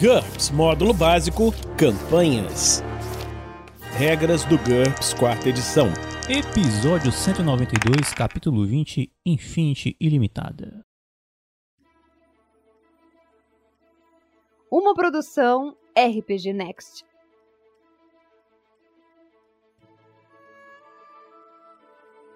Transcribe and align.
GURPS 0.00 0.52
Módulo 0.52 0.94
Básico 0.94 1.52
Campanhas. 1.76 2.84
Regras 3.96 4.44
do 4.44 4.56
GURPS 4.56 5.12
Quarta 5.12 5.48
Edição. 5.48 5.88
Episódio 6.28 7.10
192, 7.10 8.14
capítulo 8.14 8.64
20 8.64 9.10
Infinity 9.26 9.96
Ilimitada. 9.98 10.82
Uma 14.70 14.94
produção 14.94 15.76
RPG 15.98 16.52
Next. 16.52 17.04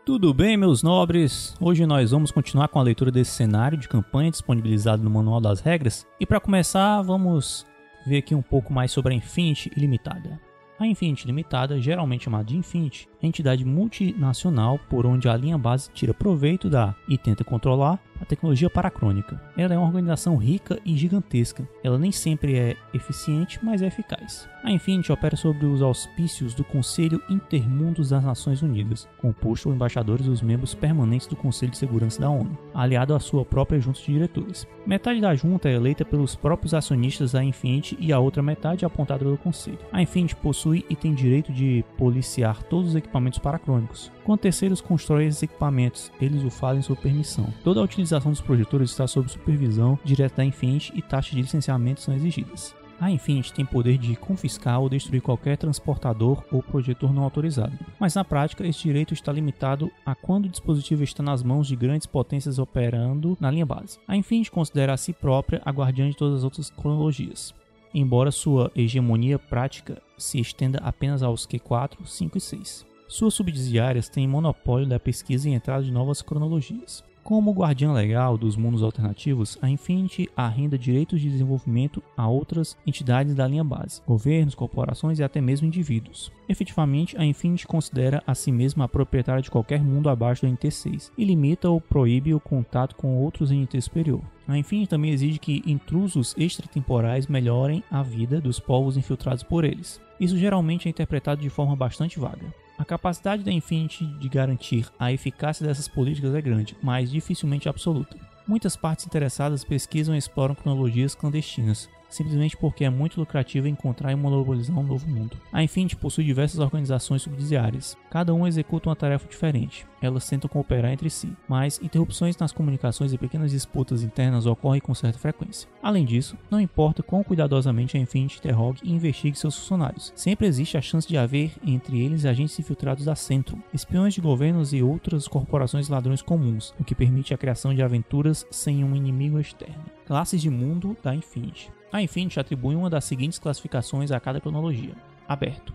Tudo 0.04 0.34
bem, 0.34 0.56
meus 0.56 0.82
nobres? 0.82 1.54
Hoje 1.60 1.86
nós 1.86 2.10
vamos 2.10 2.32
continuar 2.32 2.66
com 2.66 2.80
a 2.80 2.82
leitura 2.82 3.08
desse 3.08 3.30
cenário 3.30 3.78
de 3.78 3.88
campanha 3.88 4.32
disponibilizado 4.32 5.00
no 5.00 5.08
Manual 5.08 5.40
das 5.40 5.60
Regras. 5.60 6.04
E 6.18 6.26
para 6.26 6.40
começar, 6.40 7.00
vamos 7.02 7.64
ver 8.04 8.18
aqui 8.18 8.34
um 8.34 8.42
pouco 8.42 8.72
mais 8.72 8.90
sobre 8.90 9.14
a 9.14 9.16
Infinity 9.16 9.70
Ilimitada. 9.76 10.40
A 10.76 10.84
Infinity 10.88 11.28
Limitada, 11.28 11.80
geralmente 11.80 12.24
chamada 12.24 12.42
de 12.42 12.56
Infinity, 12.56 13.08
é 13.22 13.28
entidade 13.28 13.64
multinacional 13.64 14.76
por 14.90 15.06
onde 15.06 15.28
a 15.28 15.36
linha 15.36 15.56
base 15.56 15.88
tira 15.92 16.12
proveito 16.12 16.68
da 16.68 16.96
e 17.08 17.16
tenta 17.16 17.44
controlar 17.44 18.00
a 18.22 18.24
tecnologia 18.24 18.70
paracrônica. 18.70 19.40
Ela 19.56 19.74
é 19.74 19.78
uma 19.78 19.86
organização 19.86 20.36
rica 20.36 20.78
e 20.84 20.96
gigantesca. 20.96 21.68
Ela 21.82 21.98
nem 21.98 22.12
sempre 22.12 22.56
é 22.56 22.76
eficiente, 22.94 23.58
mas 23.62 23.82
é 23.82 23.88
eficaz. 23.88 24.48
A 24.62 24.70
Infinity 24.70 25.10
opera 25.10 25.36
sob 25.36 25.66
os 25.66 25.82
auspícios 25.82 26.54
do 26.54 26.62
Conselho 26.62 27.20
Intermundos 27.28 28.10
das 28.10 28.22
Nações 28.22 28.62
Unidas, 28.62 29.08
composto 29.18 29.68
por 29.68 29.74
embaixadores 29.74 30.26
dos 30.26 30.40
membros 30.40 30.72
permanentes 30.72 31.26
do 31.26 31.34
Conselho 31.34 31.72
de 31.72 31.78
Segurança 31.78 32.20
da 32.20 32.30
ONU, 32.30 32.56
aliado 32.72 33.12
à 33.12 33.18
sua 33.18 33.44
própria 33.44 33.80
junta 33.80 33.98
de 33.98 34.06
diretores. 34.06 34.66
Metade 34.86 35.20
da 35.20 35.34
junta 35.34 35.68
é 35.68 35.74
eleita 35.74 36.04
pelos 36.04 36.36
próprios 36.36 36.74
acionistas 36.74 37.32
da 37.32 37.42
Infinity 37.42 37.96
e 37.98 38.12
a 38.12 38.20
outra 38.20 38.42
metade 38.42 38.84
é 38.84 38.86
apontada 38.86 39.24
pelo 39.24 39.36
Conselho. 39.36 39.78
A 39.90 40.00
Infinity 40.00 40.36
possui 40.36 40.84
e 40.88 40.94
tem 40.94 41.12
direito 41.12 41.52
de 41.52 41.84
policiar 41.98 42.62
todos 42.62 42.90
os 42.90 42.96
equipamentos 42.96 43.40
paracrônicos. 43.40 44.12
Quando 44.24 44.40
terceiros 44.40 44.80
constroem 44.80 45.26
esses 45.26 45.42
equipamentos, 45.42 46.12
eles 46.20 46.44
o 46.44 46.50
fazem 46.50 46.82
sob 46.82 47.00
permissão. 47.00 47.52
Toda 47.64 47.80
a 47.80 47.84
utilização 47.84 48.11
dos 48.18 48.40
projetores 48.40 48.90
está 48.90 49.06
sob 49.06 49.30
supervisão 49.30 49.98
direta 50.04 50.36
da 50.36 50.44
Infinity 50.44 50.92
e 50.94 51.02
taxas 51.02 51.34
de 51.34 51.42
licenciamento 51.42 52.00
são 52.00 52.14
exigidas. 52.14 52.74
A 53.00 53.10
Infinity 53.10 53.52
tem 53.52 53.64
poder 53.64 53.98
de 53.98 54.14
confiscar 54.14 54.80
ou 54.80 54.88
destruir 54.88 55.20
qualquer 55.20 55.56
transportador 55.56 56.44
ou 56.52 56.62
projetor 56.62 57.12
não 57.12 57.24
autorizado, 57.24 57.76
mas 57.98 58.14
na 58.14 58.24
prática 58.24 58.64
esse 58.64 58.82
direito 58.82 59.12
está 59.12 59.32
limitado 59.32 59.90
a 60.06 60.14
quando 60.14 60.46
o 60.46 60.48
dispositivo 60.48 61.02
está 61.02 61.20
nas 61.20 61.42
mãos 61.42 61.66
de 61.66 61.74
grandes 61.74 62.06
potências 62.06 62.60
operando 62.60 63.36
na 63.40 63.50
linha 63.50 63.66
base. 63.66 63.98
A 64.06 64.16
Infinity 64.16 64.52
considera 64.52 64.92
a 64.92 64.96
si 64.96 65.12
própria 65.12 65.60
a 65.64 65.70
guardiã 65.72 66.08
de 66.08 66.16
todas 66.16 66.38
as 66.38 66.44
outras 66.44 66.70
cronologias, 66.70 67.52
embora 67.92 68.30
sua 68.30 68.70
hegemonia 68.76 69.36
prática 69.36 70.00
se 70.16 70.38
estenda 70.38 70.78
apenas 70.78 71.24
aos 71.24 71.44
Q4, 71.44 72.06
5 72.06 72.38
e 72.38 72.40
6. 72.40 72.86
Suas 73.08 73.34
subsidiárias 73.34 74.08
têm 74.08 74.28
monopólio 74.28 74.86
da 74.86 75.00
pesquisa 75.00 75.48
e 75.48 75.52
entrada 75.52 75.82
de 75.82 75.90
novas 75.90 76.22
cronologias. 76.22 77.02
Como 77.22 77.52
guardiã 77.52 77.92
legal 77.92 78.36
dos 78.36 78.56
mundos 78.56 78.82
alternativos, 78.82 79.56
a 79.62 79.70
Infinity 79.70 80.28
arrenda 80.36 80.76
direitos 80.76 81.20
de 81.20 81.30
desenvolvimento 81.30 82.02
a 82.16 82.26
outras 82.26 82.76
entidades 82.84 83.32
da 83.32 83.46
linha 83.46 83.62
base, 83.62 84.02
governos, 84.04 84.56
corporações 84.56 85.20
e 85.20 85.22
até 85.22 85.40
mesmo 85.40 85.66
indivíduos. 85.66 86.32
Efetivamente, 86.48 87.16
a 87.16 87.24
Infinity 87.24 87.64
considera 87.64 88.22
a 88.26 88.34
si 88.34 88.50
mesma 88.50 88.84
a 88.84 88.88
proprietária 88.88 89.40
de 89.40 89.52
qualquer 89.52 89.84
mundo 89.84 90.10
abaixo 90.10 90.44
do 90.44 90.52
NT6 90.52 91.12
e 91.16 91.24
limita 91.24 91.70
ou 91.70 91.80
proíbe 91.80 92.34
o 92.34 92.40
contato 92.40 92.96
com 92.96 93.16
outros 93.16 93.52
NT 93.52 93.80
superior. 93.80 94.20
A 94.48 94.58
Infinity 94.58 94.90
também 94.90 95.12
exige 95.12 95.38
que 95.38 95.62
intrusos 95.64 96.34
extratemporais 96.36 97.28
melhorem 97.28 97.84
a 97.88 98.02
vida 98.02 98.40
dos 98.40 98.58
povos 98.58 98.96
infiltrados 98.96 99.44
por 99.44 99.64
eles. 99.64 100.00
Isso 100.18 100.36
geralmente 100.36 100.88
é 100.88 100.90
interpretado 100.90 101.40
de 101.40 101.48
forma 101.48 101.76
bastante 101.76 102.18
vaga. 102.18 102.52
A 102.82 102.84
capacidade 102.84 103.44
da 103.44 103.52
Infinity 103.52 104.04
de 104.04 104.28
garantir 104.28 104.88
a 104.98 105.12
eficácia 105.12 105.64
dessas 105.64 105.86
políticas 105.86 106.34
é 106.34 106.42
grande, 106.42 106.76
mas 106.82 107.12
dificilmente 107.12 107.68
absoluta. 107.68 108.16
Muitas 108.44 108.74
partes 108.74 109.06
interessadas 109.06 109.62
pesquisam 109.62 110.16
e 110.16 110.18
exploram 110.18 110.56
cronologias 110.56 111.14
clandestinas, 111.14 111.88
simplesmente 112.12 112.56
porque 112.56 112.84
é 112.84 112.90
muito 112.90 113.18
lucrativo 113.18 113.66
encontrar 113.66 114.12
e 114.12 114.14
monopolizar 114.14 114.78
um 114.78 114.82
novo 114.82 115.08
mundo. 115.08 115.36
A 115.52 115.62
Infinity 115.62 115.96
possui 115.96 116.24
diversas 116.24 116.60
organizações 116.60 117.22
subsidiárias, 117.22 117.96
cada 118.10 118.34
uma 118.34 118.48
executa 118.48 118.88
uma 118.88 118.96
tarefa 118.96 119.28
diferente. 119.28 119.86
Elas 120.00 120.28
tentam 120.28 120.50
cooperar 120.50 120.92
entre 120.92 121.08
si, 121.08 121.32
mas 121.48 121.80
interrupções 121.80 122.36
nas 122.36 122.52
comunicações 122.52 123.12
e 123.12 123.18
pequenas 123.18 123.52
disputas 123.52 124.02
internas 124.02 124.46
ocorrem 124.46 124.80
com 124.80 124.94
certa 124.94 125.18
frequência. 125.18 125.68
Além 125.82 126.04
disso, 126.04 126.36
não 126.50 126.60
importa 126.60 127.02
quão 127.02 127.22
cuidadosamente 127.22 127.96
a 127.96 128.00
Infinity 128.00 128.38
interrogue 128.38 128.80
e 128.82 128.92
investigue 128.92 129.38
seus 129.38 129.56
funcionários, 129.56 130.12
sempre 130.14 130.46
existe 130.46 130.76
a 130.76 130.82
chance 130.82 131.06
de 131.06 131.16
haver 131.16 131.52
entre 131.64 132.00
eles 132.00 132.24
agentes 132.24 132.58
infiltrados 132.58 133.04
da 133.04 133.14
Centrum, 133.14 133.60
espiões 133.72 134.12
de 134.14 134.20
governos 134.20 134.72
e 134.72 134.82
outras 134.82 135.28
corporações 135.28 135.88
ladrões 135.88 136.20
comuns, 136.20 136.74
o 136.78 136.84
que 136.84 136.94
permite 136.94 137.32
a 137.32 137.38
criação 137.38 137.74
de 137.74 137.82
aventuras 137.82 138.46
sem 138.50 138.84
um 138.84 138.96
inimigo 138.96 139.38
externo. 139.38 139.84
Classes 140.06 140.42
de 140.42 140.50
mundo 140.50 140.96
da 141.02 141.14
Infinity. 141.14 141.70
A 141.92 142.00
Infinity 142.00 142.40
atribui 142.40 142.74
uma 142.74 142.88
das 142.88 143.04
seguintes 143.04 143.38
classificações 143.38 144.10
a 144.10 144.18
cada 144.18 144.40
cronologia: 144.40 144.94
aberto. 145.28 145.74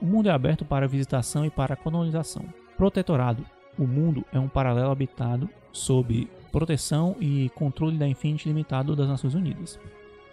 O 0.00 0.06
mundo 0.06 0.30
é 0.30 0.32
aberto 0.32 0.64
para 0.64 0.88
visitação 0.88 1.44
e 1.44 1.50
para 1.50 1.76
colonização. 1.76 2.44
Protetorado. 2.76 3.44
O 3.78 3.86
mundo 3.86 4.24
é 4.32 4.38
um 4.38 4.48
paralelo 4.48 4.90
habitado 4.90 5.48
sob 5.70 6.28
proteção 6.50 7.16
e 7.20 7.50
controle 7.54 7.96
da 7.96 8.08
Infinity 8.08 8.48
limitado 8.48 8.96
das 8.96 9.08
Nações 9.08 9.34
Unidas. 9.34 9.78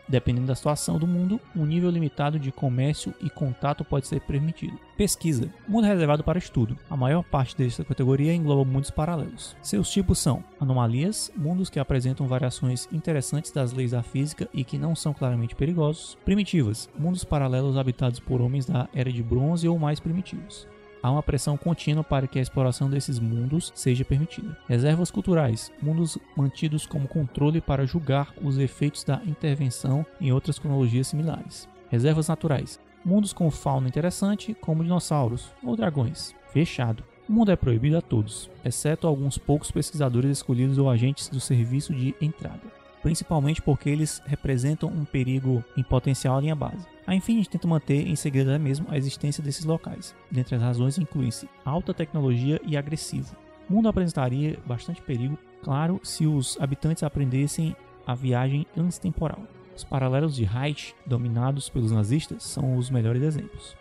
Dependendo 0.08 0.48
da 0.48 0.56
situação 0.56 0.98
do 0.98 1.06
mundo, 1.06 1.40
um 1.56 1.66
nível 1.66 1.90
limitado 1.90 2.40
de 2.40 2.52
comércio 2.52 3.14
e 3.22 3.30
contato 3.30 3.84
pode 3.84 4.08
ser 4.08 4.22
permitido. 4.22 4.80
Pesquisa. 4.96 5.50
Mundo 5.68 5.86
reservado 5.86 6.24
para 6.24 6.40
estudo. 6.40 6.78
A 6.90 6.96
maior 6.96 7.24
parte 7.24 7.58
desta 7.58 7.84
categoria 7.84 8.34
engloba 8.34 8.64
mundos 8.64 8.90
paralelos. 8.90 9.56
Seus 9.62 9.92
tipos 9.92 10.20
são 10.20 10.44
anomalias, 10.60 11.32
mundos 11.36 11.70
que 11.70 11.80
apresentam 11.80 12.28
variações 12.28 12.88
interessantes 12.92 13.52
das 13.52 13.74
leis 13.74 13.92
da 13.92 14.02
física 14.02 14.48
e 14.54 14.64
que 14.64 14.78
não 14.78 14.96
são 14.96 15.14
claramente 15.14 15.56
perigosos. 15.56 16.18
Primitivas. 16.24 16.90
Mundos 16.98 17.24
paralelos 17.24 17.78
habitados 17.78 18.20
por 18.20 18.42
homens 18.42 18.66
da 18.66 18.88
Era 18.94 19.12
de 19.12 19.22
Bronze 19.22 19.68
ou 19.68 19.78
mais 19.78 20.00
primitivos 20.00 20.68
há 21.02 21.12
uma 21.12 21.24
pressão 21.24 21.58
contínua 21.58 22.04
para 22.04 22.28
que 22.28 22.40
a 22.40 22.42
exploração 22.42 22.90
desses 22.90 23.20
mundos 23.20 23.72
seja 23.76 24.06
permitida. 24.06 24.58
Reservas 24.68 25.12
culturais, 25.12 25.72
mundos 25.82 26.18
mantidos 26.36 26.86
como 26.86 27.08
controle 27.08 27.62
para 27.62 27.86
julgar 27.86 28.34
os 28.42 28.58
efeitos 28.58 29.04
da 29.04 29.22
intervenção 29.26 30.06
em 30.20 30.32
outras 30.32 30.60
cronologias 30.60 31.08
similares. 31.08 31.68
Reservas 31.90 32.28
naturais, 32.28 32.80
mundos 33.04 33.34
com 33.34 33.50
fauna 33.50 33.88
interessante, 33.88 34.54
como 34.54 34.84
dinossauros 34.84 35.52
ou 35.64 35.76
dragões. 35.76 36.36
Fechado. 36.52 37.04
O 37.28 37.32
mundo 37.32 37.52
é 37.52 37.56
proibido 37.56 37.98
a 37.98 38.02
todos, 38.02 38.50
exceto 38.64 39.06
alguns 39.06 39.38
poucos 39.38 39.70
pesquisadores 39.70 40.32
escolhidos 40.32 40.78
ou 40.78 40.90
agentes 40.90 41.28
do 41.28 41.40
serviço 41.40 41.94
de 41.94 42.16
entrada 42.22 42.78
principalmente 43.08 43.62
porque 43.62 43.90
eles 43.90 44.22
representam 44.26 44.90
um 44.90 45.06
perigo 45.06 45.64
em 45.78 45.84
potencial 45.84 46.38
à 46.38 46.42
linha 46.42 46.56
base. 46.56 46.86
A 47.08 47.16
Infinity 47.16 47.50
tenta 47.50 47.68
manter 47.68 48.06
em 48.06 48.16
segredo 48.16 48.50
até 48.50 48.60
mesmo 48.60 48.86
a 48.90 48.98
existência 48.98 49.42
desses 49.42 49.64
locais. 49.64 50.14
Dentre 50.30 50.56
as 50.56 50.62
razões 50.62 50.98
incluem-se 50.98 51.50
alta 51.64 51.94
tecnologia 51.94 52.60
e 52.66 52.76
agressivo. 52.76 53.36
O 53.70 53.74
mundo 53.74 53.88
apresentaria 53.88 54.60
bastante 54.66 55.02
perigo, 55.02 55.38
claro, 55.64 56.02
se 56.04 56.28
os 56.28 56.58
habitantes 56.60 57.04
aprendessem 57.04 57.76
a 58.06 58.14
viagem 58.14 58.68
transtemporal. 58.74 59.42
Os 59.76 59.84
paralelos 59.84 60.36
de 60.36 60.44
Reich, 60.44 60.94
dominados 61.06 61.70
pelos 61.70 61.92
nazistas, 61.92 62.44
são 62.44 62.76
os 62.76 62.90
melhores 62.90 63.24
exemplos. 63.24 63.76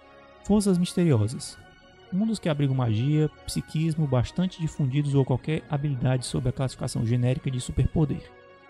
Forças 0.44 0.78
misteriosas. 0.78 1.58
Mundos 2.12 2.38
que 2.38 2.48
abrigam 2.48 2.76
magia, 2.76 3.28
psiquismo 3.44 4.06
bastante 4.06 4.60
difundidos 4.60 5.14
ou 5.14 5.24
qualquer 5.24 5.64
habilidade 5.68 6.24
sob 6.24 6.48
a 6.48 6.52
classificação 6.52 7.04
genérica 7.04 7.50
de 7.50 7.60
superpoder 7.60 8.22